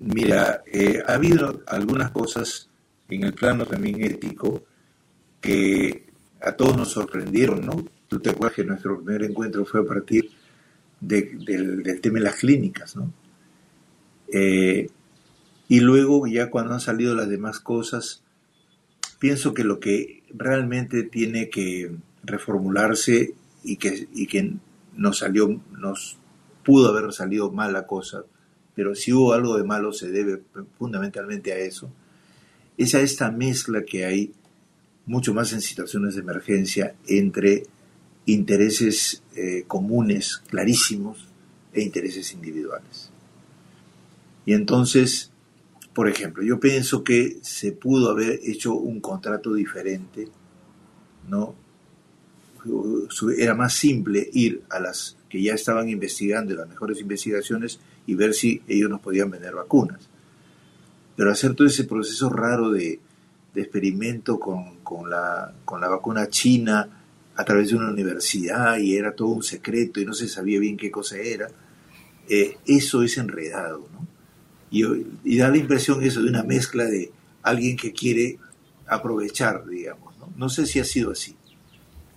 Mira, 0.00 0.62
eh, 0.66 1.02
ha 1.06 1.14
habido 1.14 1.62
algunas 1.66 2.10
cosas 2.12 2.68
en 3.08 3.24
el 3.24 3.34
plano 3.34 3.66
también 3.66 4.02
ético 4.04 4.64
que 5.40 6.06
a 6.40 6.52
todos 6.52 6.76
nos 6.76 6.92
sorprendieron, 6.92 7.66
¿no? 7.66 7.84
Tú 8.06 8.20
te 8.20 8.30
acuerdas 8.30 8.56
que 8.56 8.64
nuestro 8.64 9.02
primer 9.02 9.24
encuentro 9.24 9.64
fue 9.64 9.80
a 9.80 9.84
partir 9.84 10.30
del, 11.00 12.00
tema 12.00 12.18
de 12.18 12.24
las 12.24 12.36
clínicas, 12.36 12.96
¿no? 12.96 13.12
Eh, 14.32 14.88
y 15.68 15.80
luego 15.80 16.26
ya 16.26 16.50
cuando 16.50 16.74
han 16.74 16.80
salido 16.80 17.14
las 17.14 17.28
demás 17.28 17.60
cosas, 17.60 18.22
pienso 19.18 19.52
que 19.52 19.64
lo 19.64 19.80
que 19.80 20.22
realmente 20.32 21.02
tiene 21.02 21.50
que 21.50 21.90
reformularse 22.22 23.34
y 23.64 23.76
que, 23.76 24.08
y 24.14 24.26
que 24.26 24.54
nos 24.96 25.18
salió, 25.18 25.60
nos 25.72 26.18
pudo 26.64 26.88
haber 26.88 27.12
salido 27.12 27.50
mal 27.50 27.72
la 27.72 27.86
cosa, 27.86 28.24
pero 28.78 28.94
si 28.94 29.12
hubo 29.12 29.32
algo 29.32 29.56
de 29.56 29.64
malo 29.64 29.92
se 29.92 30.08
debe 30.08 30.40
fundamentalmente 30.78 31.52
a 31.52 31.58
eso, 31.58 31.90
es 32.76 32.94
a 32.94 33.00
esta 33.00 33.28
mezcla 33.28 33.82
que 33.82 34.04
hay 34.04 34.32
mucho 35.04 35.34
más 35.34 35.52
en 35.52 35.60
situaciones 35.60 36.14
de 36.14 36.20
emergencia 36.20 36.94
entre 37.08 37.64
intereses 38.26 39.24
eh, 39.34 39.64
comunes 39.66 40.44
clarísimos 40.46 41.26
e 41.72 41.82
intereses 41.82 42.32
individuales. 42.32 43.10
Y 44.46 44.52
entonces 44.52 45.32
por 45.92 46.08
ejemplo, 46.08 46.44
yo 46.44 46.60
pienso 46.60 47.02
que 47.02 47.38
se 47.42 47.72
pudo 47.72 48.10
haber 48.10 48.38
hecho 48.44 48.74
un 48.74 49.00
contrato 49.00 49.54
diferente, 49.54 50.28
¿no? 51.28 51.56
Era 53.36 53.56
más 53.56 53.74
simple 53.74 54.30
ir 54.32 54.62
a 54.70 54.78
las 54.78 55.16
que 55.28 55.42
ya 55.42 55.54
estaban 55.54 55.88
investigando 55.88 56.54
las 56.54 56.68
mejores 56.68 57.00
investigaciones 57.00 57.80
y 58.08 58.14
ver 58.14 58.32
si 58.32 58.62
ellos 58.66 58.88
nos 58.88 59.00
podían 59.00 59.30
vender 59.30 59.54
vacunas. 59.54 60.08
Pero 61.14 61.30
hacer 61.30 61.54
todo 61.54 61.68
ese 61.68 61.84
proceso 61.84 62.30
raro 62.30 62.70
de, 62.70 62.98
experimento 63.54 64.38
con, 64.38 65.10
la, 65.10 65.52
con 65.64 65.80
la 65.80 65.88
vacuna 65.88 66.28
china 66.28 66.88
a 67.34 67.44
través 67.44 67.68
de 67.68 67.76
una 67.76 67.90
universidad 67.90 68.78
y 68.78 68.96
era 68.96 69.12
todo 69.12 69.28
un 69.28 69.42
secreto 69.42 70.00
y 70.00 70.06
no 70.06 70.14
se 70.14 70.28
sabía 70.28 70.60
bien 70.60 70.76
qué 70.76 70.92
cosa 70.92 71.18
era, 71.18 71.48
eh, 72.28 72.56
eso 72.66 73.02
es 73.02 73.18
enredado, 73.18 73.88
¿no? 73.92 74.06
Y, 74.70 75.36
da 75.36 75.48
la 75.48 75.56
impresión 75.58 76.02
eso 76.02 76.22
de 76.22 76.30
una 76.30 76.44
mezcla 76.44 76.84
de 76.84 77.10
alguien 77.42 77.76
que 77.76 77.92
quiere 77.92 78.38
aprovechar, 78.86 79.66
digamos. 79.66 80.16
No, 80.18 80.32
no 80.36 80.48
sé 80.48 80.66
si 80.66 80.78
ha 80.78 80.84
sido 80.84 81.10
así, 81.10 81.36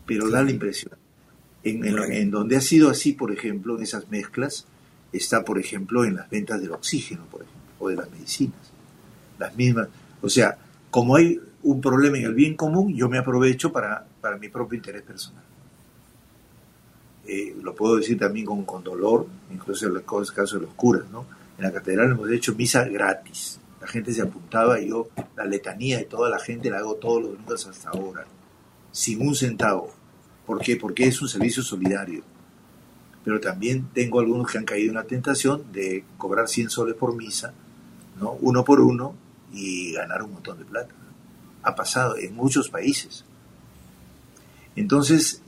pero 0.05 0.29
da 0.29 0.43
la 0.43 0.51
impresión. 0.51 0.93
En, 1.63 1.83
en, 1.85 2.31
donde 2.31 2.55
ha 2.55 2.61
sido 2.61 2.89
así, 2.89 3.13
por 3.13 3.31
ejemplo, 3.31 3.77
en 3.77 3.83
esas 3.83 4.09
mezclas, 4.09 4.67
está, 5.11 5.43
por 5.43 5.59
ejemplo, 5.59 6.05
en 6.05 6.15
las 6.15 6.29
ventas 6.29 6.61
del 6.61 6.71
oxígeno, 6.71 7.25
por 7.25 7.41
ejemplo, 7.41 7.61
o 7.79 7.89
de 7.89 7.95
las 7.95 8.09
medicinas. 8.09 8.71
Las 9.39 9.55
mismas, 9.55 9.87
o 10.21 10.29
sea, 10.29 10.57
como 10.89 11.15
hay 11.15 11.39
un 11.63 11.81
problema 11.81 12.17
en 12.17 12.25
el 12.25 12.33
bien 12.33 12.55
común, 12.55 12.93
yo 12.95 13.09
me 13.09 13.17
aprovecho 13.17 13.71
para, 13.71 14.05
para 14.19 14.37
mi 14.37 14.49
propio 14.49 14.77
interés 14.77 15.03
personal. 15.03 15.43
Eh, 17.27 17.55
lo 17.61 17.75
puedo 17.75 17.97
decir 17.97 18.17
también 18.17 18.45
con, 18.45 18.65
con 18.65 18.83
dolor, 18.83 19.27
incluso 19.51 19.87
en 19.87 19.95
el 19.95 20.03
caso 20.03 20.55
de 20.57 20.65
los 20.65 20.73
curas, 20.73 21.09
¿no? 21.11 21.25
En 21.57 21.63
la 21.63 21.71
catedral 21.71 22.11
hemos 22.11 22.29
hecho 22.31 22.55
misa 22.55 22.83
gratis. 22.85 23.59
La 23.79 23.87
gente 23.87 24.13
se 24.13 24.21
apuntaba 24.21 24.79
y 24.79 24.89
yo 24.89 25.09
la 25.35 25.45
letanía 25.45 25.97
de 25.97 26.05
toda 26.05 26.29
la 26.29 26.39
gente 26.39 26.69
la 26.69 26.79
hago 26.79 26.95
todos 26.95 27.21
los 27.21 27.31
domingos 27.33 27.67
hasta 27.67 27.89
ahora, 27.89 28.25
sin 28.91 29.25
un 29.25 29.35
centavo. 29.35 29.93
¿Por 30.45 30.59
qué? 30.59 30.75
Porque 30.75 31.05
es 31.05 31.21
un 31.21 31.29
servicio 31.29 31.63
solidario. 31.63 32.23
Pero 33.23 33.39
también 33.39 33.87
tengo 33.93 34.19
algunos 34.19 34.51
que 34.51 34.57
han 34.57 34.65
caído 34.65 34.89
en 34.89 34.95
la 34.95 35.03
tentación 35.03 35.71
de 35.71 36.03
cobrar 36.17 36.47
100 36.47 36.69
soles 36.69 36.95
por 36.95 37.15
misa, 37.15 37.53
¿no? 38.19 38.31
uno 38.41 38.65
por 38.65 38.79
uno, 38.79 39.15
y 39.53 39.93
ganar 39.93 40.23
un 40.23 40.33
montón 40.33 40.57
de 40.57 40.65
plata. 40.65 40.93
Ha 41.63 41.75
pasado 41.75 42.17
en 42.17 42.35
muchos 42.35 42.69
países. 42.69 43.25
Entonces, 44.75 45.41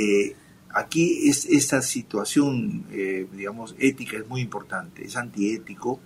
eh, 0.00 0.34
aquí 0.70 1.28
es, 1.28 1.44
esta 1.46 1.82
situación, 1.82 2.84
eh, 2.90 3.26
digamos, 3.36 3.74
ética 3.78 4.16
es 4.16 4.28
muy 4.28 4.40
importante, 4.40 5.04
es 5.04 5.16
antiético 5.16 6.00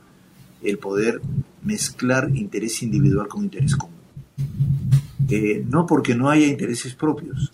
el 0.62 0.78
poder 0.78 1.20
mezclar 1.62 2.30
interés 2.34 2.82
individual 2.82 3.28
con 3.28 3.44
interés 3.44 3.76
común. 3.76 3.94
Eh, 5.28 5.64
no 5.68 5.86
porque 5.86 6.14
no 6.14 6.28
haya 6.28 6.46
intereses 6.46 6.94
propios, 6.94 7.52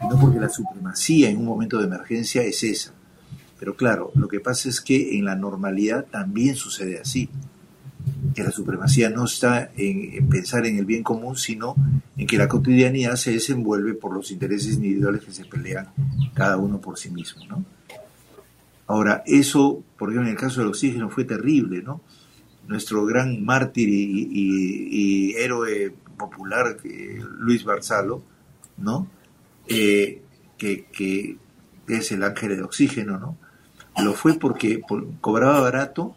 no 0.00 0.18
porque 0.20 0.40
la 0.40 0.48
supremacía 0.48 1.30
en 1.30 1.36
un 1.36 1.44
momento 1.44 1.78
de 1.78 1.86
emergencia 1.86 2.42
es 2.42 2.62
esa. 2.62 2.92
Pero 3.58 3.76
claro, 3.76 4.12
lo 4.14 4.28
que 4.28 4.40
pasa 4.40 4.68
es 4.68 4.80
que 4.80 5.18
en 5.18 5.24
la 5.24 5.34
normalidad 5.34 6.06
también 6.10 6.56
sucede 6.56 7.00
así 7.00 7.28
que 8.34 8.42
la 8.42 8.52
supremacía 8.52 9.10
no 9.10 9.24
está 9.24 9.70
en, 9.76 10.28
pensar 10.28 10.66
en 10.66 10.78
el 10.78 10.84
bien 10.84 11.02
común, 11.02 11.36
sino 11.36 11.74
en 12.16 12.26
que 12.26 12.36
la 12.36 12.48
cotidianidad 12.48 13.16
se 13.16 13.32
desenvuelve 13.32 13.94
por 13.94 14.12
los 14.12 14.30
intereses 14.30 14.74
individuales 14.74 15.24
que 15.24 15.32
se 15.32 15.44
pelean 15.44 15.88
cada 16.34 16.56
uno 16.56 16.80
por 16.80 16.98
sí 16.98 17.10
mismo. 17.10 17.44
¿no? 17.46 17.64
Ahora, 18.86 19.22
eso, 19.26 19.82
por 19.98 20.10
ejemplo, 20.10 20.28
en 20.28 20.36
el 20.36 20.40
caso 20.40 20.60
del 20.60 20.68
oxígeno 20.68 21.10
fue 21.10 21.24
terrible, 21.24 21.82
¿no? 21.82 22.02
Nuestro 22.68 23.04
gran 23.04 23.44
mártir 23.44 23.88
y, 23.88 25.34
héroe 25.36 25.92
popular, 26.16 26.76
Luis 27.38 27.64
Barzalo, 27.64 28.22
¿no? 28.76 29.08
Eh, 29.68 30.22
que, 30.58 30.86
que, 30.86 31.36
es 31.88 32.10
el 32.10 32.24
ángel 32.24 32.56
de 32.56 32.62
oxígeno, 32.62 33.18
¿no? 33.18 33.38
Lo 34.02 34.12
fue 34.12 34.34
porque 34.38 34.80
cobraba 35.20 35.60
barato 35.60 36.14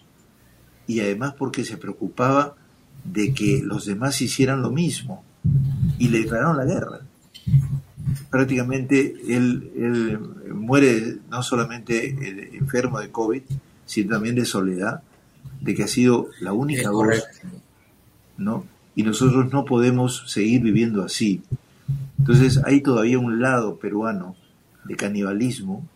y 0.87 0.99
además 0.99 1.33
porque 1.37 1.63
se 1.63 1.77
preocupaba 1.77 2.55
de 3.03 3.33
que 3.33 3.61
los 3.63 3.85
demás 3.85 4.21
hicieran 4.21 4.61
lo 4.61 4.71
mismo 4.71 5.23
y 5.97 6.09
le 6.09 6.19
declararon 6.19 6.57
la 6.57 6.65
guerra. 6.65 6.99
Prácticamente 8.29 9.15
él, 9.27 10.19
muere 10.53 11.17
no 11.29 11.41
solamente 11.41 12.57
enfermo 12.57 12.99
de 12.99 13.11
COVID, 13.11 13.41
sino 13.85 14.09
también 14.15 14.35
de 14.35 14.45
soledad, 14.45 15.01
de 15.61 15.75
que 15.75 15.83
ha 15.83 15.87
sido 15.87 16.29
la 16.41 16.53
única 16.53 16.91
voz, 16.91 17.23
¿no? 18.37 18.65
Y 18.95 19.03
nosotros 19.03 19.51
no 19.53 19.65
podemos 19.65 20.23
seguir 20.27 20.61
viviendo 20.61 21.03
así. 21.03 21.41
Entonces 22.17 22.59
hay 22.65 22.81
todavía 22.81 23.19
un 23.19 23.41
lado 23.41 23.77
peruano 23.77 24.35
de 24.85 24.95
canibalismo 24.95 25.87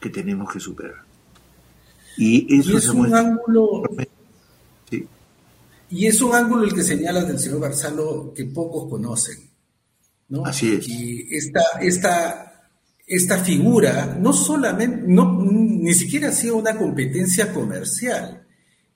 que 0.00 0.10
tenemos 0.10 0.52
que 0.52 0.60
superar. 0.60 1.11
Y 2.16 2.58
eso 2.58 2.78
es 2.78 2.88
un 2.88 3.14
ángulo 3.14 3.82
y 5.92 6.06
es 6.06 6.22
un 6.22 6.34
ángulo 6.34 6.64
el 6.64 6.72
que 6.72 6.82
señala 6.82 7.22
del 7.22 7.38
señor 7.38 7.60
Barzalo 7.60 8.32
que 8.34 8.46
pocos 8.46 8.88
conocen. 8.88 9.36
¿no? 10.30 10.46
Así 10.46 10.72
es. 10.72 10.88
Y 10.88 11.28
esta, 11.30 11.60
esta, 11.82 12.70
esta 13.06 13.38
figura 13.44 14.16
no 14.18 14.32
solamente, 14.32 15.04
no, 15.06 15.38
ni 15.44 15.92
siquiera 15.92 16.30
ha 16.30 16.32
sido 16.32 16.56
una 16.56 16.78
competencia 16.78 17.52
comercial, 17.52 18.42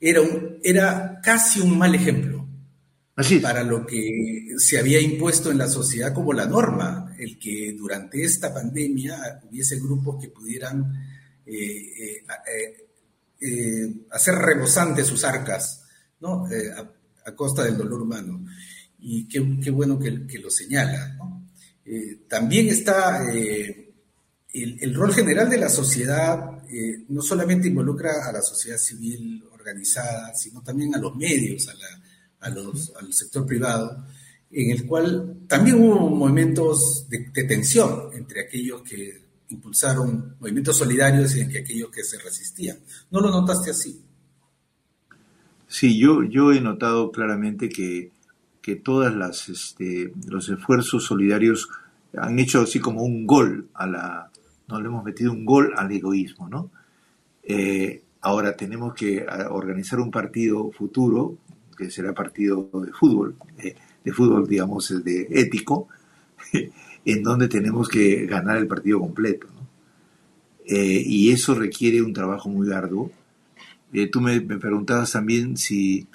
era, 0.01 0.23
un, 0.23 0.59
era 0.63 1.21
casi 1.23 1.61
un 1.61 1.77
mal 1.77 1.95
ejemplo. 1.95 2.49
Así 3.15 3.41
para 3.41 3.63
lo 3.63 3.87
que 3.87 4.55
se 4.57 4.79
había 4.79 5.01
impuesto 5.01 5.51
en 5.51 5.59
la 5.59 5.69
sociedad 5.69 6.15
como 6.15 6.33
la 6.33 6.47
norma, 6.47 7.15
el 7.19 7.39
que 7.39 7.75
durante 7.77 8.23
esta 8.23 8.55
pandemia 8.55 9.43
hubiese 9.51 9.79
grupos 9.79 10.17
que 10.23 10.29
pudieran 10.29 10.95
eh, 11.45 11.53
eh, 11.55 12.25
eh, 12.27 12.87
hacer 14.11 14.35
rebosantes 14.35 15.07
sus 15.07 15.25
arcas 15.25 15.83
¿no? 16.21 16.51
Eh, 16.51 16.71
a, 17.25 17.33
costa 17.35 17.65
del 17.65 17.77
dolor 17.77 18.03
humano. 18.03 18.45
Y 19.01 19.29
qué, 19.29 19.71
bueno 19.71 19.99
que, 19.99 20.39
lo 20.39 20.49
señala. 20.49 21.19
Eh, 21.85 22.21
también 22.29 22.69
está 22.69 23.33
eh, 23.33 23.93
el, 24.53 24.95
rol 24.95 25.13
general 25.13 25.51
de 25.51 25.59
la 25.59 25.69
sociedad, 25.69 26.53
no 27.09 27.23
solamente 27.23 27.69
involucra 27.69 28.29
a 28.29 28.33
la 28.33 28.43
sociedad 28.43 28.79
civil 28.79 29.45
organizada, 29.53 30.35
sino 30.35 30.63
también 30.63 30.95
a 30.95 30.99
los 30.99 31.17
medios, 31.17 31.69
a 32.41 32.49
los, 32.51 32.93
al 32.97 33.13
sector 33.13 33.45
privado, 33.45 34.07
en 34.51 34.71
el 34.71 34.87
cual 34.87 35.41
también 35.49 35.77
hubo 35.83 36.09
movimientos 36.09 37.09
de, 37.09 37.31
de 37.33 37.45
tensión 37.45 38.11
entre 38.15 38.43
aquellos 38.43 38.83
que 38.83 39.26
impulsaron 39.49 40.37
movimientos 40.41 40.77
solidarios 40.77 41.37
y 41.37 41.41
entre 41.41 41.61
aquellos 41.61 41.91
que 41.91 42.03
se 42.03 42.19
resistían. 42.19 42.79
¿No 43.11 43.21
lo 43.21 43.31
notaste 43.31 43.71
así? 43.71 44.03
Sí, 45.69 45.99
yo, 45.99 46.23
yo 46.23 46.53
he 46.53 46.61
notado 46.61 47.11
claramente 47.11 47.69
que, 47.69 48.13
que 48.63 48.77
todas 48.77 49.15
las 49.15 49.49
este, 49.49 50.13
los 50.27 50.49
esfuerzos 50.49 51.05
solidarios 51.05 51.69
han 52.17 52.39
hecho 52.39 52.63
así 52.63 52.81
como 52.81 53.03
un 53.03 53.27
gol 53.27 53.69
a 53.75 53.87
la, 53.87 54.31
no 54.69 54.81
le 54.81 54.89
hemos 54.89 55.05
metido 55.05 55.33
un 55.33 55.45
gol 55.45 55.73
al 55.77 55.91
egoísmo, 55.93 56.49
¿no? 56.49 56.71
Eh, 57.43 58.03
ahora 58.23 58.57
tenemos 58.57 58.95
que 58.95 59.25
organizar 59.51 60.01
un 60.01 60.11
partido 60.11 60.71
futuro, 60.73 61.39
que 61.77 61.91
será 61.91 62.13
partido 62.13 62.69
de 62.85 62.93
fútbol, 62.93 63.37
eh, 63.59 63.77
de 64.05 64.13
fútbol, 64.13 64.47
digamos, 64.49 65.05
de 65.05 65.29
ético, 65.31 65.89
en 67.07 67.23
donde 67.23 67.49
tenemos 67.49 67.89
que 67.89 68.27
ganar 68.27 68.59
el 68.59 68.67
partido 68.67 69.01
completo. 69.01 69.47
¿no? 69.55 69.67
Eh, 70.67 71.03
y 71.07 71.31
eso 71.31 71.55
requiere 71.55 72.03
un 72.03 72.13
trabajo 72.13 72.51
muy 72.51 72.71
arduo 72.71 73.11
eh, 73.93 74.09
tú 74.09 74.21
me, 74.21 74.41
preguntabas 74.41 75.13
también 75.13 75.57
si, 75.57 76.07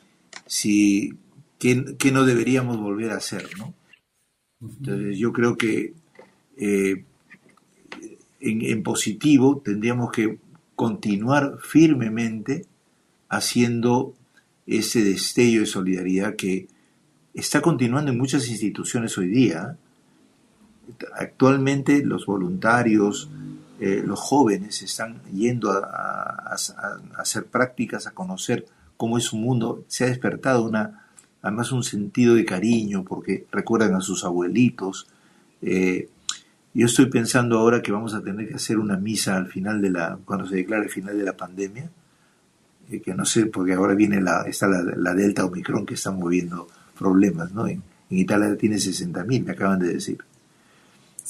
si 0.46 1.16
qué, 1.58 2.12
no 2.12 2.26
deberíamos 2.26 2.78
volver 2.78 3.12
a 3.12 3.16
hacer, 3.16 3.48
¿no? 3.58 3.74
Entonces 4.62 5.18
yo 5.18 5.34
creo 5.34 5.58
que 5.58 5.94
eh, 6.58 7.04
en, 8.40 8.84
positivo 8.84 9.62
tendríamos 9.64 10.12
que 10.12 10.38
continuar 10.76 11.58
firmemente 11.60 12.66
haciendo 13.30 14.14
ese 14.68 15.04
destello 15.04 15.62
de 15.62 15.66
solidaridad 15.66 16.36
que 16.36 16.68
está 17.34 17.62
continuando 17.62 18.12
en 18.12 18.18
muchas 18.20 18.48
instituciones 18.48 19.18
hoy 19.18 19.30
día. 19.30 19.78
Actualmente 21.16 22.04
los 22.04 22.26
voluntarios, 22.26 23.30
eh, 23.80 24.04
los 24.06 24.20
jóvenes 24.20 24.82
están 24.82 25.22
yendo 25.34 25.72
a, 25.72 26.56
hacer 27.18 27.46
prácticas, 27.46 28.08
a 28.08 28.12
conocer 28.12 28.66
cómo 28.98 29.18
es 29.18 29.34
un 29.34 29.42
mundo. 29.42 29.84
Se 29.88 30.04
ha 30.04 30.08
despertado 30.08 30.64
una, 30.64 31.08
además 31.42 31.72
un 31.72 31.84
sentido 31.84 32.36
de 32.36 32.46
cariño 32.46 33.04
porque 33.04 33.46
recuerdan 33.52 33.96
a 33.96 34.02
sus 34.02 34.24
abuelitos. 34.24 35.08
Eh, 35.62 36.10
yo 36.74 36.86
estoy 36.86 37.08
pensando 37.08 37.60
ahora 37.60 37.82
que 37.82 37.92
vamos 37.92 38.14
a 38.14 38.22
tener 38.22 38.48
que 38.48 38.56
hacer 38.56 38.80
una 38.80 38.98
misa 38.98 39.36
al 39.36 39.48
final 39.48 39.82
de 39.82 39.90
la, 39.90 40.18
cuando 40.24 40.48
se 40.48 40.56
declare 40.56 40.84
el 40.84 40.90
final 40.90 41.18
de 41.18 41.24
la 41.24 41.36
pandemia, 41.36 41.90
eh, 42.90 43.02
que 43.02 43.14
no 43.14 43.26
sé, 43.26 43.46
porque 43.48 43.74
ahora 43.74 43.94
viene 43.94 44.22
la, 44.22 44.44
está 44.44 44.68
la, 44.68 45.14
Delta 45.14 45.46
Omicron 45.46 45.86
que 45.86 45.96
está 45.96 46.12
moviendo 46.12 46.68
problemas, 46.98 47.52
¿no? 47.52 47.68
En, 47.68 47.84
Italia 48.14 48.58
tiene 48.58 48.76
60.000, 48.76 49.46
me 49.46 49.52
acaban 49.54 49.80
de 49.80 49.94
decir. 49.94 50.18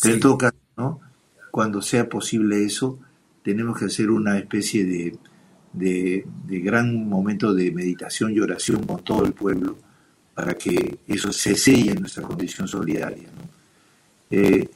Pero 0.01 0.15
en 0.15 0.19
todo 0.19 0.37
caso, 0.37 0.57
¿no? 0.77 0.99
cuando 1.51 1.81
sea 1.81 2.09
posible 2.09 2.63
eso, 2.63 2.99
tenemos 3.43 3.77
que 3.77 3.85
hacer 3.85 4.09
una 4.09 4.37
especie 4.37 4.85
de, 4.85 5.17
de, 5.73 6.25
gran 6.59 7.07
momento 7.07 7.53
de 7.53 7.71
meditación 7.71 8.33
y 8.33 8.39
oración 8.39 8.83
con 8.85 9.03
todo 9.03 9.25
el 9.25 9.33
pueblo 9.33 9.77
para 10.33 10.57
que 10.57 10.99
eso 11.07 11.31
se 11.31 11.55
selle 11.55 11.91
en 11.91 11.99
nuestra 12.01 12.23
condición 12.23 12.67
solidaria. 12.67 13.27
Eh, 14.29 14.69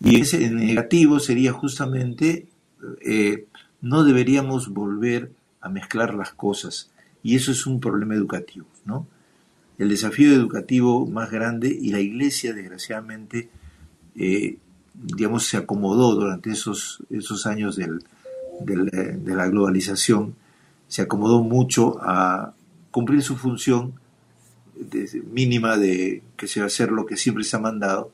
y 0.00 0.20
ese 0.20 0.50
negativo 0.50 1.18
sería 1.18 1.52
justamente, 1.52 2.46
eh, 3.00 3.46
no 3.80 4.04
deberíamos 4.04 4.68
volver 4.68 5.32
a 5.60 5.68
mezclar 5.68 6.14
las 6.14 6.32
cosas, 6.32 6.90
y 7.22 7.36
eso 7.36 7.50
es 7.50 7.66
un 7.66 7.80
problema 7.80 8.14
educativo. 8.14 8.66
¿no? 8.84 9.06
El 9.78 9.88
desafío 9.88 10.32
educativo 10.32 11.06
más 11.06 11.30
grande, 11.30 11.68
y 11.68 11.90
la 11.90 12.00
Iglesia, 12.00 12.52
desgraciadamente, 12.52 13.48
eh, 14.14 14.58
digamos, 15.02 15.46
se 15.46 15.56
acomodó 15.56 16.14
durante 16.14 16.50
esos, 16.50 17.02
esos 17.10 17.46
años 17.46 17.76
del, 17.76 18.00
eh, 18.66 19.18
de 19.18 19.34
la 19.34 19.48
globalización, 19.48 20.34
se 20.88 21.02
acomodó 21.02 21.42
mucho 21.42 21.98
a 22.00 22.54
cumplir 22.90 23.22
su 23.22 23.36
función 23.36 23.94
mínima 25.32 25.76
de 25.76 26.22
que 26.36 26.46
se 26.46 26.60
va 26.60 26.64
a 26.64 26.68
hacer 26.68 26.90
lo 26.90 27.04
que 27.04 27.16
siempre 27.16 27.44
se 27.44 27.56
ha 27.56 27.60
mandado, 27.60 28.12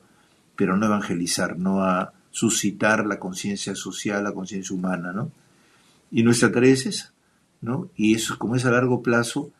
pero 0.55 0.77
no 0.77 0.85
evangelizar, 0.85 1.57
no 1.57 1.83
a 1.83 2.13
suscitar 2.31 3.05
la 3.05 3.19
conciencia 3.19 3.75
social, 3.75 4.23
la 4.23 4.33
conciencia 4.33 4.75
humana, 4.75 5.13
¿no? 5.13 5.31
Y 6.11 6.23
nuestra 6.23 6.51
tarea 6.51 6.73
es 6.73 7.13
¿no? 7.61 7.89
Y 7.95 8.15
eso, 8.15 8.37
como 8.37 8.55
es 8.55 8.65
a 8.65 8.71
largo 8.71 9.01
plazo, 9.01 9.51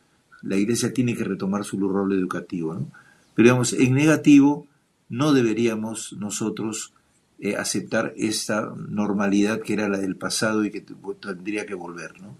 la 0.42 0.56
iglesia 0.56 0.92
tiene 0.92 1.16
que 1.16 1.24
retomar 1.24 1.64
su 1.64 1.78
rol 1.88 2.12
educativo, 2.12 2.74
¿no? 2.74 2.90
Pero 3.34 3.46
digamos, 3.46 3.72
en 3.72 3.94
negativo, 3.94 4.66
no 5.08 5.32
deberíamos 5.32 6.14
nosotros 6.18 6.92
eh, 7.38 7.56
aceptar 7.56 8.14
esta 8.16 8.72
normalidad 8.88 9.60
que 9.60 9.74
era 9.74 9.88
la 9.88 9.98
del 9.98 10.16
pasado 10.16 10.64
y 10.64 10.70
que 10.70 10.84
tendría 11.20 11.66
que 11.66 11.74
volver, 11.74 12.20
¿no? 12.20 12.34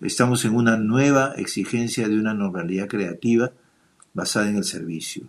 Estamos 0.00 0.44
en 0.44 0.54
una 0.54 0.76
nueva 0.76 1.34
exigencia 1.36 2.08
de 2.08 2.18
una 2.18 2.32
normalidad 2.32 2.88
creativa 2.88 3.52
basada 4.14 4.48
en 4.48 4.56
el 4.56 4.64
servicio. 4.64 5.24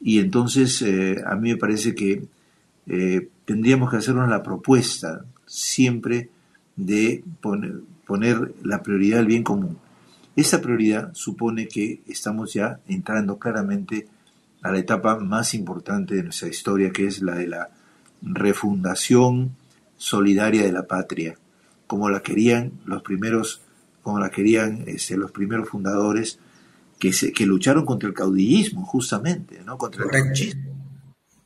Y 0.00 0.18
entonces 0.18 0.82
eh, 0.82 1.22
a 1.26 1.36
mí 1.36 1.50
me 1.50 1.56
parece 1.56 1.94
que 1.94 2.26
eh, 2.86 3.28
tendríamos 3.44 3.90
que 3.90 3.96
hacernos 3.96 4.28
la 4.28 4.42
propuesta 4.42 5.24
siempre 5.46 6.30
de 6.76 7.24
poner, 7.40 7.80
poner 8.06 8.54
la 8.62 8.82
prioridad 8.82 9.18
del 9.18 9.26
bien 9.26 9.42
común. 9.42 9.78
Esa 10.36 10.60
prioridad 10.60 11.14
supone 11.14 11.66
que 11.66 12.02
estamos 12.06 12.52
ya 12.52 12.80
entrando 12.88 13.38
claramente 13.38 14.06
a 14.62 14.70
la 14.70 14.78
etapa 14.78 15.18
más 15.18 15.54
importante 15.54 16.14
de 16.14 16.24
nuestra 16.24 16.48
historia, 16.48 16.90
que 16.90 17.06
es 17.06 17.22
la 17.22 17.36
de 17.36 17.46
la 17.46 17.70
refundación 18.22 19.56
solidaria 19.96 20.62
de 20.62 20.72
la 20.72 20.86
patria, 20.86 21.36
como 21.86 22.10
la 22.10 22.22
querían 22.22 22.72
los 22.84 23.02
primeros, 23.02 23.62
como 24.02 24.18
la 24.18 24.30
querían 24.30 24.84
este, 24.86 25.16
los 25.16 25.32
primeros 25.32 25.68
fundadores 25.68 26.38
que, 26.98 27.12
se, 27.12 27.32
que 27.32 27.46
lucharon 27.46 27.84
contra 27.84 28.08
el 28.08 28.14
caudillismo, 28.14 28.84
justamente, 28.84 29.62
¿no? 29.64 29.78
contra 29.78 30.04
el 30.04 30.28
machismo. 30.28 30.62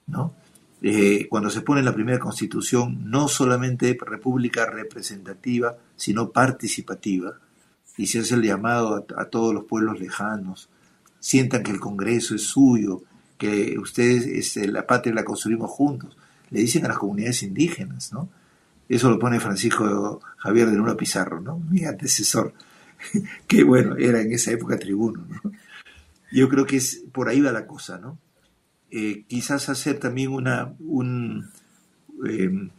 ¿no? 0.07 0.35
Eh, 0.83 1.27
cuando 1.29 1.50
se 1.50 1.61
pone 1.61 1.83
la 1.83 1.95
primera 1.95 2.19
constitución, 2.19 3.11
no 3.11 3.29
solamente 3.29 3.97
república 4.00 4.67
representativa, 4.67 5.77
sino 5.97 6.31
participativa, 6.31 7.35
y 7.97 8.07
se 8.07 8.21
hace 8.21 8.35
el 8.35 8.43
llamado 8.43 9.07
a, 9.17 9.25
todos 9.27 9.53
los 9.53 9.65
pueblos 9.65 10.00
lejanos, 10.00 10.71
sientan 11.19 11.62
que 11.62 11.71
el 11.71 11.81
Congreso 11.81 12.35
es 12.35 12.45
suyo, 12.45 13.03
que 13.37 13.79
ustedes 13.79 14.27
este, 14.27 14.69
la 14.69 14.87
patria 14.87 15.15
la 15.15 15.25
construimos 15.25 15.71
juntos, 15.71 16.17
le 16.50 16.61
dicen 16.61 16.85
a 16.85 16.88
las 16.88 16.99
comunidades 16.99 17.42
indígenas, 17.42 18.12
¿no? 18.12 18.28
Eso 18.88 19.09
lo 19.09 19.19
pone 19.19 19.38
Francisco 19.38 20.21
Javier 20.38 20.69
de 20.69 20.76
Luna 20.76 20.97
Pizarro, 20.97 21.40
¿no? 21.40 21.59
Mi 21.59 21.85
antecesor 21.85 22.54
que 23.47 23.64
bueno, 23.64 23.97
era 23.97 24.21
en 24.21 24.33
esa 24.33 24.52
época 24.52 24.78
tribuno. 24.78 25.25
Yo 26.33 26.49
creo 26.49 26.66
que 26.66 26.76
es 26.76 27.04
por 27.12 27.28
ahí 27.28 27.40
va 27.40 27.52
la 27.52 27.66
cosa, 27.66 27.99
¿no? 27.99 28.19
Eh, 28.90 29.25
quizás 29.28 29.69
hacer 29.69 29.99
también 29.99 30.33
una, 30.33 30.75
un, 30.80 31.49
em, 32.26 32.71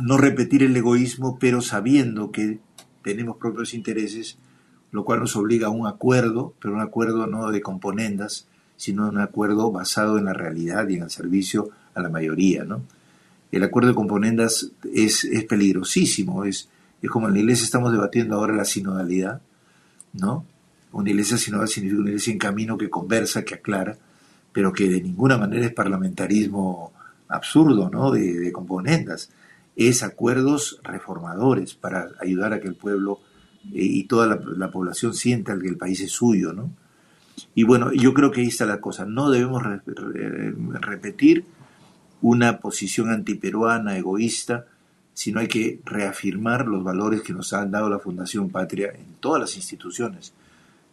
no 0.00 0.16
repetir 0.16 0.62
el 0.62 0.76
egoísmo, 0.76 1.38
pero 1.38 1.60
sabiendo 1.60 2.32
que 2.32 2.58
tenemos 3.02 3.36
propios 3.36 3.74
intereses, 3.74 4.38
lo 4.92 5.04
cual 5.04 5.20
nos 5.20 5.36
obliga 5.36 5.68
a 5.68 5.70
un 5.70 5.86
acuerdo, 5.86 6.54
pero 6.60 6.74
un 6.74 6.80
acuerdo 6.80 7.26
no 7.26 7.50
de 7.50 7.60
componendas, 7.60 8.48
sino 8.76 9.08
un 9.08 9.18
acuerdo 9.18 9.70
basado 9.70 10.18
en 10.18 10.24
la 10.24 10.32
realidad 10.32 10.88
y 10.88 10.96
en 10.96 11.04
el 11.04 11.10
servicio 11.10 11.70
a 11.96 12.02
la 12.02 12.08
mayoría, 12.08 12.64
¿no? 12.64 12.82
El 13.50 13.62
acuerdo 13.62 13.88
de 13.88 13.94
componendas 13.94 14.70
es, 14.92 15.26
peligrosísimo, 15.48 16.44
es, 16.44 16.68
es 17.00 17.10
como 17.10 17.28
en 17.28 17.34
la 17.34 17.40
iglesia 17.40 17.64
estamos 17.64 17.92
debatiendo 17.92 18.36
ahora 18.36 18.54
la 18.54 18.64
sinodalidad, 18.64 19.40
¿no? 20.12 20.44
Una 20.92 21.10
iglesia 21.10 21.36
sinodal 21.36 21.68
significa 21.68 22.00
una 22.00 22.10
iglesia 22.10 22.32
en 22.32 22.38
camino 22.38 22.78
que 22.78 22.90
conversa, 22.90 23.44
que 23.44 23.54
aclara, 23.54 23.96
pero 24.52 24.72
que 24.72 24.88
de 24.88 25.00
ninguna 25.00 25.38
manera 25.38 25.66
es 25.66 25.72
parlamentarismo 25.72 26.92
absurdo, 27.28 27.90
¿no? 27.90 28.10
De, 28.10 28.52
componendas. 28.52 29.30
Es 29.74 30.02
acuerdos 30.02 30.80
reformadores 30.82 31.74
para 31.74 32.08
ayudar 32.20 32.52
a 32.52 32.60
que 32.60 32.68
el 32.68 32.74
pueblo 32.74 33.20
eh, 33.74 33.84
y 33.84 34.04
toda 34.04 34.26
la, 34.26 34.70
población 34.70 35.14
sienta 35.14 35.58
que 35.58 35.68
el 35.68 35.76
país 35.76 36.00
es 36.00 36.12
suyo, 36.12 36.52
¿no? 36.52 36.70
Y 37.54 37.64
bueno, 37.64 37.92
yo 37.92 38.14
creo 38.14 38.30
que 38.30 38.40
ahí 38.40 38.46
está 38.48 38.64
la 38.64 38.80
cosa. 38.80 39.04
No 39.04 39.30
debemos 39.30 39.62
repetir 40.80 41.44
una 42.22 42.60
posición 42.60 43.10
antiperuana, 43.10 43.96
egoísta, 43.96 44.66
sino 45.14 45.40
hay 45.40 45.48
que 45.48 45.80
reafirmar 45.84 46.66
los 46.66 46.84
valores 46.84 47.22
que 47.22 47.32
nos 47.32 47.52
han 47.52 47.70
dado 47.70 47.88
la 47.88 47.98
Fundación 47.98 48.50
Patria 48.50 48.92
en 48.94 49.14
todas 49.20 49.40
las 49.40 49.56
instituciones. 49.56 50.34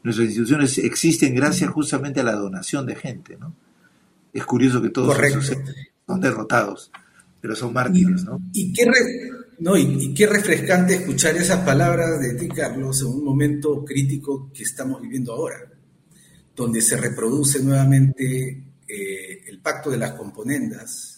Nuestras 0.04 0.28
instituciones 0.28 0.78
existen 0.78 1.36
gracias 1.36 1.70
justamente 1.70 2.22
a 2.22 2.24
la 2.24 2.36
donación 2.36 2.86
de 2.86 2.96
gente, 2.96 3.38
¿no? 3.38 3.54
Es 4.32 4.46
curioso 4.46 4.82
que 4.82 4.90
todos 4.90 5.16
son 6.08 6.22
derrotados, 6.22 6.92
pero 7.40 7.56
son 7.56 7.74
mártires, 7.74 8.24
¿no? 8.24 8.42
Y, 8.54 8.74
qué 8.74 8.86
no, 9.60 9.78
y, 9.78 10.14
qué 10.14 10.28
refrescante 10.28 10.96
escuchar 10.96 11.36
esas 11.38 11.64
palabras 11.66 12.20
de 12.20 12.34
ti, 12.36 12.48
Carlos, 12.48 13.02
en 13.02 13.08
un 13.08 13.24
momento 13.24 13.86
crítico 13.86 14.52
que 14.54 14.64
estamos 14.64 15.02
viviendo 15.02 15.34
ahora, 15.34 15.58
donde 16.56 16.82
se 16.82 16.98
reproduce 16.98 17.62
nuevamente 17.62 18.64
eh, 18.88 19.42
el 19.48 19.60
pacto 19.60 19.90
de 19.90 19.98
las 19.98 20.14
componendas, 20.14 21.13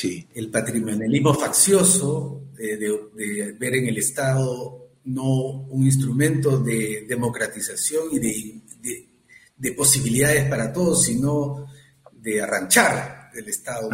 el 0.00 0.50
patrimonialismo 0.50 1.34
faccioso 1.34 2.44
de, 2.56 3.54
ver 3.58 3.74
en 3.74 3.88
el 3.88 3.98
Estado 3.98 4.88
no 5.04 5.62
un 5.68 5.84
instrumento 5.84 6.58
de 6.58 7.04
democratización 7.08 8.04
y 8.12 8.18
de, 8.18 9.72
posibilidades 9.76 10.48
para 10.48 10.72
todos, 10.72 11.04
sino 11.04 11.66
de 12.12 12.40
arranchar 12.40 13.30
del 13.32 13.48
Estado 13.48 13.88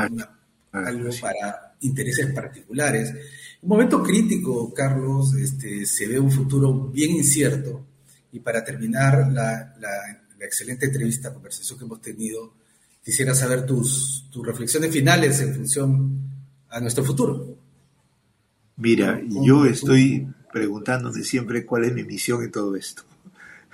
algo 0.73 1.11
para 1.21 1.77
intereses 1.81 2.33
particulares. 2.33 3.13
Un 3.63 3.69
momento 3.69 4.03
crítico, 4.03 4.73
Carlos, 4.73 5.35
este, 5.35 5.85
se 5.85 6.07
ve 6.07 6.19
un 6.19 6.31
futuro 6.31 6.73
bien 6.89 7.11
incierto. 7.11 7.85
Y 8.33 8.41
para 8.41 8.65
terminar 8.65 9.31
la, 9.31 9.75
la 9.79 10.45
excelente 10.45 10.87
entrevista, 10.87 11.33
conversación 11.33 11.79
que 11.79 11.85
hemos 11.85 12.01
tenido, 12.01 12.55
Quisiera 13.05 13.35
saber 13.35 13.65
tus, 13.65 14.29
tus 14.31 14.47
reflexiones 14.47 14.93
finales 14.93 15.41
en 15.41 15.55
función 15.55 16.21
a 16.69 16.81
nuestro 16.81 17.05
futuro. 17.05 17.57
Mira, 18.77 19.21
yo 19.27 19.67
estoy 19.67 20.29
preguntándome 20.53 21.23
siempre 21.23 21.67
cuál 21.67 21.85
es 21.85 21.95
mi 21.95 22.05
misión 22.05 22.43
en 22.43 22.53
todo 22.53 22.77
esto, 22.77 23.03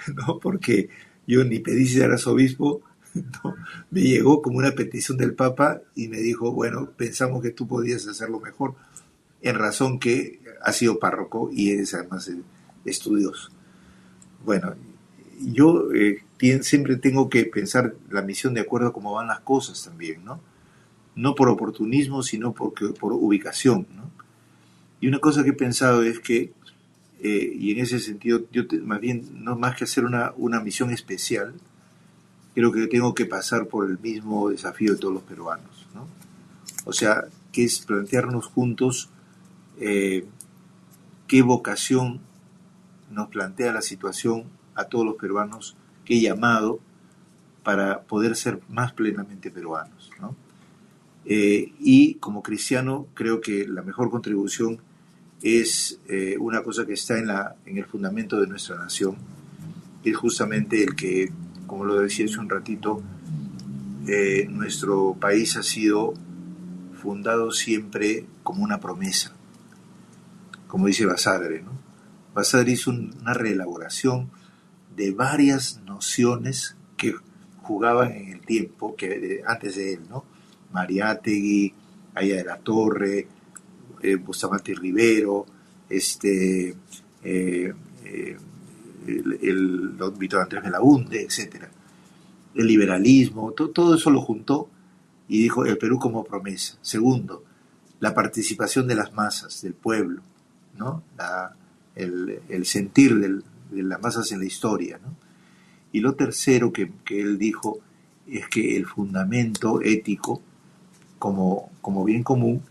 ¿no? 0.15 0.39
Porque 0.39 0.89
yo 1.27 1.45
ni 1.45 1.59
pedí 1.59 1.87
ser 1.87 2.11
arzobispo, 2.11 2.83
¿no? 3.15 3.55
me 3.91 4.01
llegó 4.01 4.41
como 4.41 4.59
una 4.59 4.73
petición 4.73 5.19
del 5.19 5.35
Papa 5.35 5.83
y 5.95 6.09
me 6.09 6.19
dijo, 6.19 6.53
bueno, 6.53 6.91
pensamos 6.97 7.43
que 7.43 7.51
tú 7.51 7.69
podías 7.69 8.07
hacerlo 8.07 8.41
mejor, 8.41 8.75
en 9.43 9.57
razón 9.57 9.99
que 9.99 10.41
ha 10.63 10.73
sido 10.73 10.99
párroco 10.99 11.51
y 11.53 11.71
eres 11.71 11.93
además 11.95 12.31
estudioso. 12.87 13.51
Bueno, 14.45 14.75
yo 15.41 15.93
eh, 15.93 16.23
siempre 16.63 16.97
tengo 16.97 17.29
que 17.29 17.45
pensar 17.45 17.95
la 18.11 18.23
misión 18.23 18.55
de 18.55 18.61
acuerdo 18.61 18.89
a 18.89 18.93
cómo 18.93 19.13
van 19.13 19.29
las 19.29 19.41
cosas 19.41 19.83
también, 19.85 20.25
¿no? 20.25 20.41
No 21.15 21.35
por 21.35 21.49
oportunismo, 21.49 22.23
sino 22.23 22.53
porque, 22.53 22.89
por 22.89 23.13
ubicación, 23.13 23.87
¿no? 23.95 24.11
Y 25.01 25.09
una 25.09 25.19
cosa 25.19 25.45
que 25.45 25.51
he 25.51 25.55
pensado 25.55 26.03
es 26.03 26.19
que, 26.19 26.53
eh, 27.23 27.57
y 27.59 27.73
en 27.73 27.79
ese 27.79 28.01
sentido, 28.01 28.43
yo 28.53 28.63
más 28.83 29.01
bien, 29.01 29.45
no 29.45 29.57
más 29.57 29.77
que 29.77 29.85
hacer 29.85 30.05
una, 30.05 30.33
una 30.37 30.61
misión 30.61 30.91
especial, 30.91 31.55
creo 32.55 32.73
que 32.73 32.87
tengo 32.87 33.15
que 33.15 33.27
pasar 33.27 33.67
por 33.67 33.89
el 33.89 33.99
mismo 33.99 34.51
desafío 34.51 34.93
de 34.93 34.99
todos 34.99 35.15
los 35.15 35.23
peruanos, 35.23 35.87
¿no? 35.95 36.07
O 36.85 36.93
sea, 36.93 37.25
que 37.53 37.65
es 37.65 37.81
plantearnos 37.81 38.47
juntos 38.47 39.11
eh, 39.81 40.25
qué 41.27 41.43
vocación 41.43 42.21
nos 43.11 43.29
plantea 43.29 43.73
la 43.73 43.83
situación 43.83 44.45
a 44.75 44.85
todos 44.85 45.05
los 45.05 45.17
peruanos 45.17 45.77
que 46.05 46.17
he 46.17 46.21
llamado 46.21 46.81
para 47.63 48.03
poder 48.03 48.37
ser 48.37 48.61
más 48.69 48.93
plenamente 48.93 49.51
peruanos. 49.51 50.11
Eh, 51.27 51.73
y 51.81 52.15
como 52.17 52.43
cristiano 52.43 53.07
creo 53.15 53.41
que 53.41 53.67
la 53.67 53.83
mejor 53.83 54.11
contribución 54.11 54.79
es 55.43 55.99
eh, 56.09 56.37
una 56.39 56.63
cosa 56.63 56.87
que 56.87 56.93
está 56.93 57.19
en, 57.19 57.29
la, 57.29 57.57
en 57.65 57.79
el 57.79 57.87
fundamento 57.87 58.41
de 58.41 58.47
nuestra 58.47 58.77
nación, 58.77 59.17
es 60.05 60.17
justamente 60.17 60.83
el 60.83 60.95
que, 60.95 61.33
como 61.67 61.85
lo 61.85 62.01
decía 62.01 62.27
hace 62.27 62.39
un 62.39 62.51
ratito, 62.51 63.03
eh, 64.07 64.47
nuestro 64.51 65.17
país 65.19 65.57
ha 65.57 65.63
sido 65.63 66.13
fundado 67.03 67.51
siempre 67.53 68.27
como 68.43 68.63
una 68.63 68.81
promesa, 68.81 69.35
como 70.67 70.87
dice 70.87 71.07
Basadre. 71.07 71.63
¿no? 71.63 71.73
Basadre 72.35 72.73
hizo 72.73 72.91
una 72.91 73.33
reelaboración 73.33 74.31
de 74.97 75.13
varias 75.13 75.81
nociones 75.85 76.77
que 76.97 77.15
jugaban 77.63 78.13
en 78.13 78.29
el 78.29 78.41
tiempo 78.41 78.95
que 78.95 79.43
antes 79.47 79.77
de 79.77 79.95
él, 79.95 80.01
¿no? 80.09 80.25
Mariátegui, 80.73 81.73
Aya 82.15 82.37
de 82.37 82.45
la 82.45 82.59
Torre, 82.59 83.27
eh, 84.03 84.17
Bustamante 84.17 84.75
Rivero, 84.75 85.47
este, 85.89 86.75
eh, 87.23 87.73
eh, 88.05 88.37
el, 89.07 89.97
los 89.97 90.19
Víctor 90.19 90.43
Andrés 90.43 90.63
Belaunde, 90.63 91.23
etc. 91.23 91.65
El 92.55 92.67
liberalismo, 92.67 93.53
todo 93.53 93.97
eso 93.97 94.11
lo 94.11 94.21
juntó 94.21 94.69
y 95.29 95.43
dijo 95.43 95.65
el 95.65 95.79
Perú 95.79 95.99
como 95.99 96.25
promesa. 96.25 96.77
Segundo, 96.83 97.45
la 98.01 98.15
participación 98.15 98.87
de 98.87 98.95
las 98.95 99.13
masas, 99.13 99.63
del 99.63 99.75
pueblo, 99.75 100.23
¿no? 100.77 101.03
el, 101.95 102.67
sentir 102.67 103.43
de 103.75 103.83
las 103.83 104.01
masas 104.01 104.31
en 104.33 104.41
la 104.41 104.45
historia. 104.45 104.99
Y 105.93 106.01
lo 106.01 106.15
tercero 106.15 106.73
que, 106.73 106.91
él 107.11 107.39
dijo 107.39 107.79
es 108.27 108.49
que 108.49 108.77
el 108.77 108.87
fundamento 108.87 109.81
ético 109.83 110.41
como, 111.19 111.71
como 111.81 112.05
bien 112.05 112.23
común, 112.23 112.63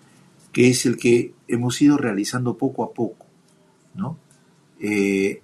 que 0.52 0.70
es 0.70 0.86
el 0.86 0.98
que 0.98 1.34
hemos 1.48 1.82
ido 1.82 1.98
realizando 1.98 2.58
poco 2.58 2.84
a 2.84 2.94
poco. 2.94 3.26
¿no? 3.96 4.18
Eh, 4.80 5.42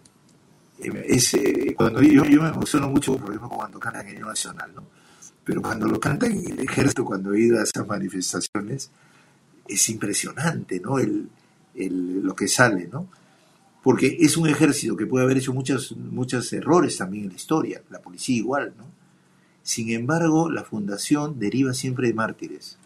eh, 0.80 1.74
cuando 1.76 2.02
yo, 2.02 2.24
yo, 2.26 2.42
me 2.42 2.50
emociono 2.50 2.90
mucho, 2.90 3.18
por 3.18 3.30
ejemplo, 3.30 3.50
cuando 3.50 3.80
cantan 3.80 4.08
el 4.08 4.16
himno 4.16 4.28
nacional, 4.28 4.72
¿no? 4.76 4.84
pero 5.50 5.64
cuando 5.64 5.88
lo 5.88 6.00
cantan 6.00 6.32
en 6.32 6.48
el 6.52 6.60
ejército, 6.60 7.04
cuando 7.04 7.34
he 7.34 7.42
ido 7.42 7.60
a 7.60 7.64
esas 7.64 7.88
manifestaciones, 7.88 8.92
es 9.68 9.90
impresionante, 9.90 10.80
¿no? 10.80 11.00
El, 11.00 11.28
lo 11.74 12.36
que 12.36 12.48
sale, 12.48 12.88
¿no? 12.88 13.08
Porque 13.84 14.18
es 14.20 14.36
un 14.36 14.48
ejército 14.48 14.98
que 14.98 15.06
puede 15.06 15.24
haber 15.24 15.38
hecho 15.38 15.54
muchos, 15.54 15.96
muchos 15.96 16.52
errores 16.52 16.98
también 16.98 17.26
en 17.26 17.30
la 17.30 17.36
historia, 17.36 17.82
la 17.90 18.02
policía 18.02 18.36
igual, 18.36 18.74
¿no? 18.78 18.86
Sin 19.64 19.90
embargo, 19.92 20.50
la 20.50 20.64
fundación 20.64 21.40
deriva 21.40 21.74
siempre 21.74 22.08
de 22.08 22.14
mártires, 22.14 22.78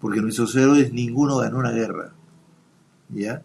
porque 0.00 0.20
nuestros 0.20 0.54
héroes 0.56 0.92
ninguno 0.92 1.38
ganó 1.38 1.58
una 1.58 1.70
guerra, 1.70 2.12
¿ya? 3.08 3.42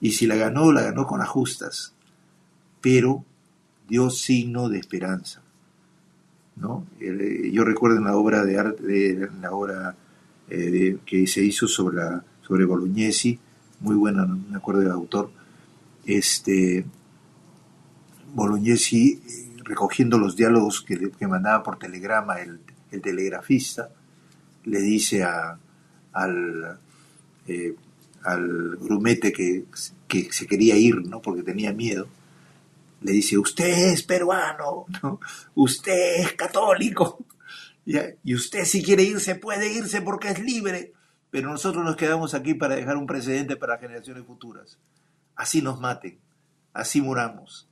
Y 0.00 0.12
si 0.12 0.26
la 0.26 0.36
ganó, 0.36 0.72
la 0.72 0.82
ganó 0.82 1.06
con 1.06 1.22
ajustas, 1.22 1.94
pero 2.80 3.24
dio 3.88 4.10
signo 4.10 4.68
de 4.68 4.78
esperanza, 4.78 5.40
¿no? 6.56 6.84
Eh, 7.00 7.50
yo 7.52 7.64
recuerdo 7.64 7.98
en 7.98 8.04
la 8.04 8.16
obra 8.16 8.44
de 8.44 8.58
arte, 8.58 9.30
la 9.40 9.52
obra 9.52 9.94
eh, 10.50 10.98
que 11.06 11.26
se 11.26 11.42
hizo 11.42 11.68
sobre, 11.68 12.02
sobre 12.46 12.64
Bolognesi, 12.64 13.38
muy 13.80 13.96
buena, 13.96 14.26
me 14.26 14.56
acuerdo 14.56 14.80
del 14.80 14.90
autor, 14.90 15.30
este, 16.06 16.84
Bolognesi 18.34 19.12
eh, 19.12 19.52
recogiendo 19.64 20.18
los 20.18 20.36
diálogos 20.36 20.82
que, 20.82 21.10
que 21.10 21.26
mandaba 21.26 21.62
por 21.62 21.78
telegrama 21.78 22.40
el, 22.40 22.60
telegrafista, 23.00 23.90
le 24.64 24.80
dice 24.80 25.24
al, 25.24 26.78
eh, 27.46 27.74
al 28.22 28.76
grumete 28.76 29.32
que, 29.32 29.64
que, 30.06 30.30
se 30.30 30.46
quería 30.46 30.76
ir, 30.76 31.06
¿no? 31.06 31.22
porque 31.22 31.42
tenía 31.42 31.72
miedo, 31.72 32.06
le 33.00 33.12
dice, 33.12 33.38
usted 33.38 33.92
es 33.92 34.02
peruano, 34.02 34.84
¿no? 35.02 35.20
usted 35.54 36.20
es 36.20 36.32
católico, 36.34 37.24
y 37.84 38.34
usted 38.34 38.64
si 38.64 38.82
quiere 38.82 39.02
irse 39.02 39.34
puede 39.34 39.72
irse 39.72 40.02
porque 40.02 40.28
es 40.28 40.38
libre, 40.38 40.92
pero 41.30 41.50
nosotros 41.50 41.82
nos 41.82 41.96
quedamos 41.96 42.34
aquí 42.34 42.54
para 42.54 42.76
dejar 42.76 42.96
un 42.96 43.06
precedente 43.06 43.56
para 43.56 43.78
generaciones 43.78 44.24
futuras. 44.24 44.78
Así 45.42 45.60
nos 45.60 45.80
maten, 45.80 46.18
así 46.72 47.00
muramos. 47.00 47.66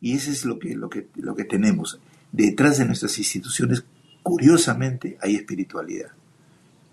Y 0.00 0.14
eso 0.14 0.30
es 0.30 0.46
lo 0.46 0.58
que, 0.58 0.74
lo 0.74 0.88
que, 0.88 1.08
lo 1.16 1.36
que 1.36 1.44
tenemos. 1.44 2.00
Detrás 2.32 2.78
de 2.78 2.86
nuestras 2.86 3.18
instituciones, 3.18 3.84
curiosamente, 4.22 5.18
hay 5.20 5.34
espiritualidad. 5.36 6.12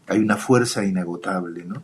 Hay 0.07 0.19
una 0.19 0.35
fuerza 0.35 0.83
inagotable, 0.83 1.63
¿no? 1.63 1.81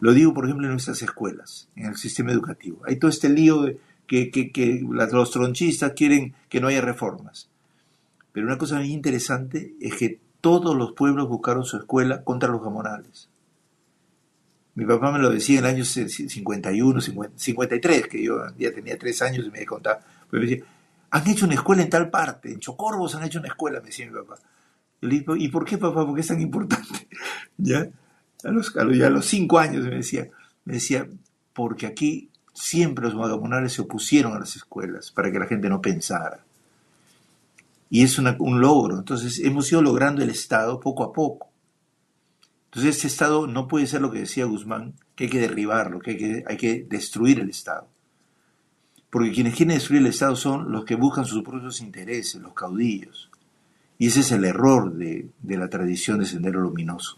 Lo 0.00 0.12
digo, 0.12 0.34
por 0.34 0.46
ejemplo, 0.46 0.66
en 0.66 0.72
nuestras 0.72 1.00
escuelas, 1.00 1.68
en 1.76 1.86
el 1.86 1.96
sistema 1.96 2.32
educativo. 2.32 2.80
Hay 2.84 2.96
todo 2.96 3.12
este 3.12 3.28
lío 3.28 3.66
que, 4.08 4.32
que, 4.32 4.50
que 4.50 4.84
los 4.90 5.30
tronchistas 5.30 5.92
quieren 5.92 6.34
que 6.48 6.60
no 6.60 6.66
haya 6.66 6.80
reformas. 6.80 7.48
Pero 8.32 8.48
una 8.48 8.58
cosa 8.58 8.78
muy 8.78 8.92
interesante 8.92 9.72
es 9.80 9.94
que 9.94 10.18
todos 10.40 10.74
los 10.74 10.94
pueblos 10.94 11.28
buscaron 11.28 11.64
su 11.64 11.76
escuela 11.76 12.24
contra 12.24 12.48
los 12.48 12.60
gamonales. 12.60 13.28
Mi 14.78 14.84
papá 14.84 15.10
me 15.10 15.18
lo 15.18 15.28
decía 15.28 15.58
en 15.58 15.64
el 15.64 15.74
año 15.74 15.84
51, 15.84 17.00
53, 17.34 18.06
que 18.06 18.22
yo 18.22 18.46
ya 18.56 18.72
tenía 18.72 18.96
tres 18.96 19.20
años 19.22 19.44
y 19.44 19.50
me 19.50 19.66
contaba. 19.66 19.98
Pues 20.30 20.40
me 20.40 20.48
decía, 20.48 20.64
han 21.10 21.28
hecho 21.28 21.46
una 21.46 21.56
escuela 21.56 21.82
en 21.82 21.90
tal 21.90 22.10
parte, 22.10 22.52
en 22.52 22.60
Chocorvos 22.60 23.12
han 23.16 23.24
hecho 23.24 23.40
una 23.40 23.48
escuela, 23.48 23.80
me 23.80 23.86
decía 23.86 24.06
mi 24.06 24.12
papá. 24.12 24.36
¿y 25.00 25.48
por 25.48 25.64
qué, 25.64 25.78
papá? 25.78 26.06
¿Por 26.06 26.14
qué 26.14 26.20
es 26.20 26.28
tan 26.28 26.40
importante? 26.40 27.08
¿Ya? 27.58 27.88
A 28.44 28.50
los, 28.52 28.72
ya 28.96 29.10
los 29.10 29.26
cinco 29.26 29.58
años 29.58 29.84
me 29.84 29.96
decía, 29.96 30.28
me 30.64 30.74
decía, 30.74 31.08
porque 31.54 31.86
aquí 31.86 32.30
siempre 32.54 33.04
los 33.04 33.16
gamonales 33.16 33.72
se 33.72 33.82
opusieron 33.82 34.36
a 34.36 34.38
las 34.38 34.54
escuelas 34.54 35.10
para 35.10 35.32
que 35.32 35.40
la 35.40 35.46
gente 35.46 35.68
no 35.68 35.82
pensara 35.82 36.44
y 37.90 38.04
es 38.04 38.16
un 38.18 38.60
logro. 38.60 38.96
Entonces 38.98 39.40
hemos 39.40 39.70
ido 39.72 39.82
logrando 39.82 40.22
el 40.22 40.30
Estado 40.30 40.78
poco 40.78 41.02
a 41.02 41.12
poco. 41.12 41.47
Entonces 42.68 42.96
este 42.96 43.06
Estado 43.08 43.46
no 43.46 43.66
puede 43.66 43.86
ser 43.86 44.00
lo 44.00 44.10
que 44.10 44.20
decía 44.20 44.44
Guzmán, 44.44 44.94
que 45.14 45.24
hay 45.24 45.30
que 45.30 45.40
derribarlo, 45.40 46.00
que 46.00 46.12
hay 46.12 46.16
que, 46.16 46.44
hay 46.46 46.56
que 46.56 46.86
destruir 46.88 47.40
el 47.40 47.50
Estado. 47.50 47.88
Porque 49.10 49.32
quienes 49.32 49.54
quieren 49.54 49.74
destruir 49.74 50.02
el 50.02 50.08
Estado 50.08 50.36
son 50.36 50.70
los 50.70 50.84
que 50.84 50.94
buscan 50.94 51.24
sus 51.24 51.42
propios 51.42 51.80
intereses, 51.80 52.40
los 52.40 52.52
caudillos. 52.52 53.30
Y 53.98 54.08
ese 54.08 54.20
es 54.20 54.32
el 54.32 54.44
error 54.44 54.92
de, 54.94 55.28
de 55.42 55.56
la 55.56 55.68
tradición 55.68 56.18
de 56.18 56.26
Sendero 56.26 56.60
Luminoso. 56.60 57.16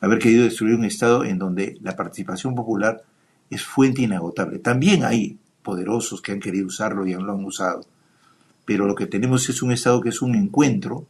Haber 0.00 0.18
querido 0.18 0.44
destruir 0.44 0.74
un 0.74 0.84
Estado 0.84 1.24
en 1.24 1.38
donde 1.38 1.78
la 1.80 1.94
participación 1.94 2.54
popular 2.54 3.02
es 3.50 3.64
fuente 3.64 4.02
inagotable. 4.02 4.58
También 4.58 5.04
hay 5.04 5.38
poderosos 5.62 6.20
que 6.20 6.32
han 6.32 6.40
querido 6.40 6.66
usarlo 6.66 7.06
y 7.06 7.12
lo 7.12 7.32
han 7.32 7.44
usado 7.44 7.86
pero 8.66 8.86
lo 8.86 8.94
que 8.94 9.06
tenemos 9.06 9.48
es 9.48 9.62
un 9.62 9.72
Estado 9.72 10.02
que 10.02 10.10
es 10.10 10.20
un 10.20 10.34
encuentro 10.34 11.06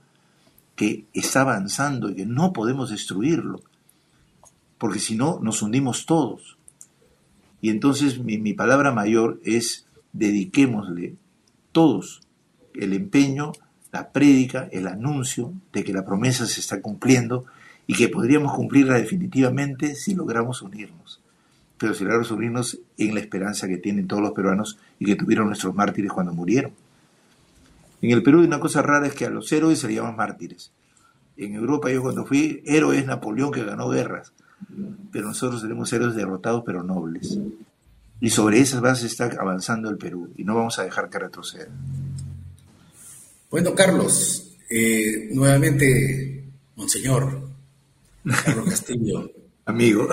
que 0.77 1.07
está 1.15 1.41
avanzando 1.41 2.11
y 2.11 2.15
que 2.15 2.27
no 2.27 2.53
podemos 2.53 2.91
destruirlo, 2.91 3.63
porque 4.79 5.01
si 5.01 5.17
no 5.17 5.41
nos 5.43 5.63
hundimos 5.63 6.07
todos. 6.07 6.59
Y 7.63 7.71
entonces 7.71 8.19
mi, 8.19 8.53
palabra 8.53 8.93
mayor 8.93 9.41
es 9.43 9.87
dediquémosle 10.13 11.17
todos 11.73 12.21
el 12.75 12.93
empeño, 12.93 13.53
la 13.91 14.11
prédica, 14.13 14.69
el 14.71 14.87
anuncio 14.87 15.53
de 15.73 15.83
que 15.83 15.95
la 15.95 16.05
promesa 16.05 16.47
se 16.47 16.61
está 16.61 16.83
cumpliendo 16.83 17.47
y 17.87 17.95
que 17.95 18.09
podríamos 18.09 18.55
cumplirla 18.55 18.99
definitivamente 18.99 19.95
si 19.95 20.15
logramos 20.15 20.61
unirnos. 20.61 21.21
Pero 21.79 21.95
si 21.95 22.05
logramos 22.05 22.31
unirnos 22.31 22.79
en 22.99 23.15
la 23.15 23.21
esperanza 23.21 23.67
que 23.67 23.79
tienen 23.79 24.07
todos 24.07 24.23
los 24.23 24.33
peruanos 24.33 24.79
y 24.99 25.07
que 25.07 25.17
tuvieron 25.17 25.47
nuestros 25.47 25.75
mártires 25.75 26.13
cuando 26.13 26.35
murieron. 26.35 26.73
En 28.03 28.11
el 28.11 28.23
Perú 28.23 28.41
hay 28.41 28.47
una 28.47 28.61
cosa 28.61 28.83
rara 28.83 29.07
es 29.07 29.15
que 29.15 29.27
a 29.27 29.31
los 29.31 29.51
héroes 29.53 29.79
se 29.79 29.87
les 29.89 29.97
llaman 29.97 30.17
mártires. 30.17 30.73
En 31.37 31.55
Europa 31.55 31.91
yo 31.91 32.03
cuando 32.03 32.25
fui, 32.25 32.63
héroe 32.65 32.99
es 32.99 33.07
Napoleón 33.07 33.53
que 33.53 33.65
ganó 33.65 33.91
guerras, 33.91 34.33
pero 35.13 35.29
nosotros 35.29 35.63
tenemos 35.63 35.93
héroes 35.93 36.15
derrotados 36.15 36.63
pero 36.65 36.83
nobles. 36.83 37.39
Y 38.21 38.31
sobre 38.31 38.61
esas 38.61 38.81
bases 38.81 39.13
está 39.13 39.31
avanzando 39.39 39.91
el 39.91 39.99
Perú 39.99 40.33
y 40.37 40.45
no 40.45 40.55
vamos 40.55 40.79
a 40.79 40.85
dejar 40.85 41.11
que 41.11 41.19
retroceda. 41.19 41.69
Bueno, 43.51 43.75
Carlos, 43.75 44.57
eh, 44.71 45.29
nuevamente, 45.33 46.45
Monseñor, 46.77 47.49
Carlos 48.45 48.69
Castillo. 48.69 49.31
Amigo. 49.65 50.09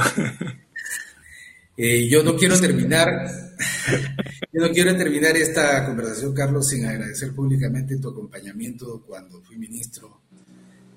Eh, 1.76 2.08
yo 2.08 2.24
no 2.24 2.36
quiero 2.36 2.60
terminar, 2.60 3.53
yo 4.52 4.62
no 4.62 4.71
quiero 4.71 4.95
terminar 4.95 5.36
esta 5.38 5.86
conversación, 5.86 6.34
Carlos, 6.34 6.69
sin 6.69 6.86
agradecer 6.86 7.34
públicamente 7.34 7.97
tu 7.97 8.10
acompañamiento 8.10 9.04
cuando 9.06 9.41
fui 9.41 9.58
ministro 9.58 10.21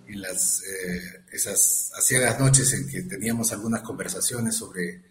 en 0.08 0.20
las 0.20 0.62
eh, 0.62 1.24
esas 1.32 1.90
asiagas 1.96 2.38
noches 2.38 2.72
en 2.74 2.88
que 2.88 3.02
teníamos 3.02 3.52
algunas 3.52 3.82
conversaciones 3.82 4.54
sobre 4.54 5.02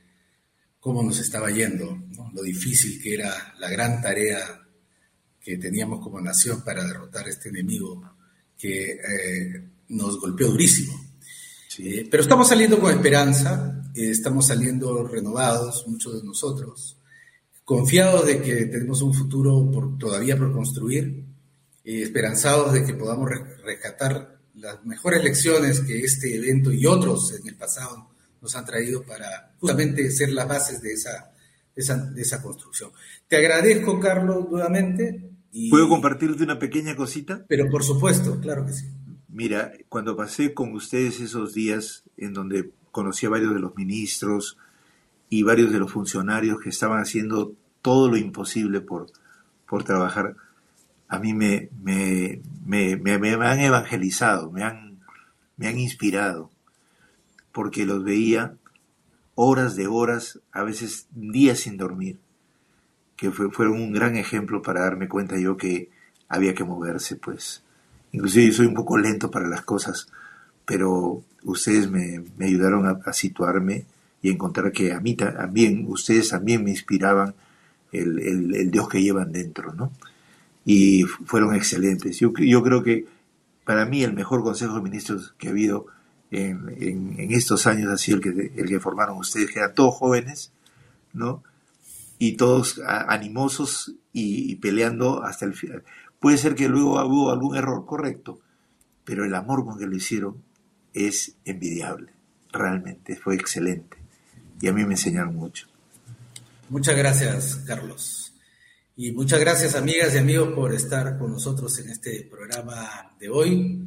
cómo 0.79 1.03
nos 1.03 1.19
estaba 1.19 1.49
yendo, 1.49 1.97
lo 2.33 2.41
difícil 2.43 3.01
que 3.01 3.15
era 3.15 3.55
la 3.59 3.69
gran 3.69 4.01
tarea 4.01 4.61
que 5.41 5.57
teníamos 5.57 5.99
como 5.99 6.21
nación 6.21 6.63
para 6.63 6.83
derrotar 6.85 7.25
a 7.25 7.29
este 7.29 7.49
enemigo 7.49 8.01
que 8.57 8.91
eh, 8.91 9.69
nos 9.89 10.19
golpeó 10.19 10.49
durísimo. 10.49 10.93
pero 12.09 12.23
estamos 12.23 12.47
saliendo 12.47 12.79
con 12.79 12.91
esperanza, 12.91 13.83
estamos 13.93 14.47
saliendo 14.47 15.07
renovados, 15.07 15.85
muchos 15.87 16.21
de 16.21 16.23
nosotros, 16.23 16.97
confiados 17.65 18.27
de 18.27 18.41
que 18.41 18.67
tenemos 18.67 19.01
un 19.01 19.13
futuro 19.13 19.69
por, 19.71 19.97
todavía 19.97 20.37
por 20.37 20.53
construir, 20.53 21.25
eh, 21.83 22.03
esperanzados 22.03 22.71
de 22.73 22.85
que 22.85 22.93
podamos 22.93 23.29
rescatar 23.63 24.39
las 24.53 24.85
mejores 24.85 25.23
lecciones 25.23 25.81
que 25.81 25.99
este 26.03 26.35
evento 26.35 26.71
y 26.71 26.85
otros 26.85 27.33
en 27.33 27.47
el 27.47 27.55
pasado 27.55 28.09
nos 28.41 28.55
han 28.55 28.65
traído 28.65 29.03
para 29.03 29.53
justamente 29.59 30.09
ser 30.11 30.31
las 30.31 30.47
bases 30.47 30.81
de 30.81 30.93
esa, 30.93 31.31
de 31.75 32.21
esa, 32.21 32.41
construcción. 32.41 32.91
Te 33.27 33.37
agradezco, 33.37 33.99
Carlos, 33.99 34.47
nuevamente. 34.49 35.31
¿Puedo 35.69 35.89
compartirte 35.89 36.43
una 36.43 36.59
pequeña 36.59 36.95
cosita? 36.95 37.43
Pero 37.47 37.69
por 37.69 37.83
supuesto, 37.83 38.39
claro 38.39 38.65
que 38.65 38.73
sí. 38.73 38.85
Mira, 39.27 39.73
cuando 39.89 40.15
pasé 40.15 40.53
con 40.53 40.73
ustedes 40.73 41.19
esos 41.19 41.53
días 41.53 42.03
en 42.17 42.33
donde 42.33 42.71
conocí 42.91 43.25
a 43.25 43.29
varios 43.29 43.53
de 43.53 43.59
los 43.59 43.75
ministros 43.75 44.57
y 45.29 45.43
varios 45.43 45.71
de 45.71 45.79
los 45.79 45.91
funcionarios 45.91 46.59
que 46.59 46.69
estaban 46.69 47.01
haciendo 47.01 47.53
todo 47.81 48.09
lo 48.09 48.17
imposible 48.17 48.81
por, 48.81 49.07
por 49.67 49.83
trabajar, 49.83 50.35
a 51.07 51.19
mí 51.19 51.33
me, 51.33 51.69
me, 51.83 52.41
me, 52.65 52.97
me, 52.97 53.33
han 53.45 53.59
evangelizado, 53.59 54.51
me 54.51 54.63
han, 54.63 54.99
me 55.57 55.67
han 55.67 55.77
inspirado, 55.77 56.49
porque 57.51 57.85
los 57.85 58.03
veía 58.03 58.55
horas 59.35 59.75
de 59.75 59.87
horas, 59.87 60.39
a 60.51 60.63
veces 60.63 61.07
días 61.11 61.59
sin 61.59 61.77
dormir, 61.77 62.19
que 63.15 63.31
fueron 63.31 63.81
un 63.81 63.93
gran 63.93 64.15
ejemplo 64.15 64.61
para 64.61 64.81
darme 64.81 65.07
cuenta 65.07 65.37
yo 65.37 65.57
que 65.57 65.89
había 66.27 66.53
que 66.53 66.63
moverse, 66.63 67.15
pues. 67.15 67.63
Inclusive 68.11 68.47
yo 68.47 68.53
soy 68.53 68.65
un 68.65 68.73
poco 68.73 68.97
lento 68.97 69.29
para 69.29 69.47
las 69.47 69.61
cosas, 69.61 70.07
pero 70.65 71.23
ustedes 71.43 71.89
me, 71.89 72.23
ayudaron 72.39 72.87
a, 72.87 73.13
situarme 73.13 73.85
y 74.25 74.31
encontrar 74.31 74.71
que 74.71 74.91
a 74.91 74.99
mí 74.99 75.13
también, 75.13 75.85
ustedes 75.87 76.29
también 76.29 76.63
me 76.63 76.71
inspiraban 76.71 77.35
el, 77.91 78.71
Dios 78.71 78.89
que 78.89 79.03
llevan 79.03 79.31
dentro, 79.31 79.71
¿no? 79.75 79.91
Y 80.65 81.03
fueron 81.03 81.53
excelentes. 81.53 82.17
Yo, 82.17 82.33
creo 82.33 82.81
que 82.81 83.05
para 83.65 83.85
mí 83.85 84.03
el 84.03 84.13
mejor 84.13 84.41
consejo 84.41 84.73
de 84.73 84.81
ministros 84.81 85.35
que 85.37 85.47
ha 85.47 85.51
habido 85.51 85.85
en, 86.31 87.15
estos 87.33 87.67
años 87.67 87.91
ha 87.91 87.97
sido 87.99 88.17
el 88.17 88.23
que, 88.23 88.51
el 88.55 88.67
que 88.67 88.79
formaron 88.79 89.19
ustedes, 89.19 89.51
que 89.51 89.59
eran 89.59 89.75
todos 89.75 89.93
jóvenes, 89.93 90.51
¿no? 91.13 91.43
Y 92.17 92.35
todos 92.35 92.81
animosos 92.83 93.93
y, 94.11 94.55
peleando 94.55 95.23
hasta 95.23 95.45
el 95.45 95.53
final. 95.53 95.83
Puede 96.19 96.39
ser 96.39 96.55
que 96.55 96.67
luego 96.67 96.93
hubo 97.05 97.29
algún 97.29 97.55
error, 97.55 97.85
correcto, 97.85 98.39
pero 99.03 99.23
el 99.23 99.35
amor 99.35 99.65
con 99.65 99.77
que 99.77 99.85
lo 99.85 99.95
hicieron 99.95 100.41
es 100.95 101.35
envidiable, 101.45 102.11
realmente, 102.51 103.17
fue 103.17 103.35
excelente. 103.35 103.94
Y 104.61 104.67
a 104.67 104.73
mí 104.73 104.85
me 104.85 104.93
enseñaron 104.93 105.35
mucho. 105.35 105.67
Muchas 106.69 106.95
gracias, 106.95 107.55
Carlos. 107.67 108.33
Y 108.97 109.11
muchas 109.11 109.39
gracias, 109.39 109.75
amigas 109.75 110.15
y 110.15 110.19
amigos, 110.19 110.53
por 110.53 110.73
estar 110.73 111.17
con 111.17 111.31
nosotros 111.31 111.77
en 111.79 111.89
este 111.89 112.27
programa 112.31 113.15
de 113.19 113.29
hoy, 113.29 113.85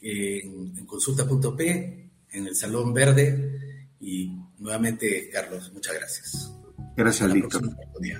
en, 0.00 0.76
en 0.76 0.86
consulta.p, 0.86 2.10
en 2.32 2.46
el 2.46 2.54
Salón 2.54 2.92
Verde. 2.92 3.88
Y 4.00 4.36
nuevamente, 4.58 5.30
Carlos, 5.32 5.72
muchas 5.72 5.94
gracias. 5.94 6.52
Gracias, 6.96 7.32
Víctor. 7.32 7.62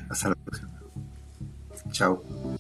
Hasta 0.08 0.30
la 0.30 0.34
próxima. 0.34 0.80
Chao. 1.92 2.58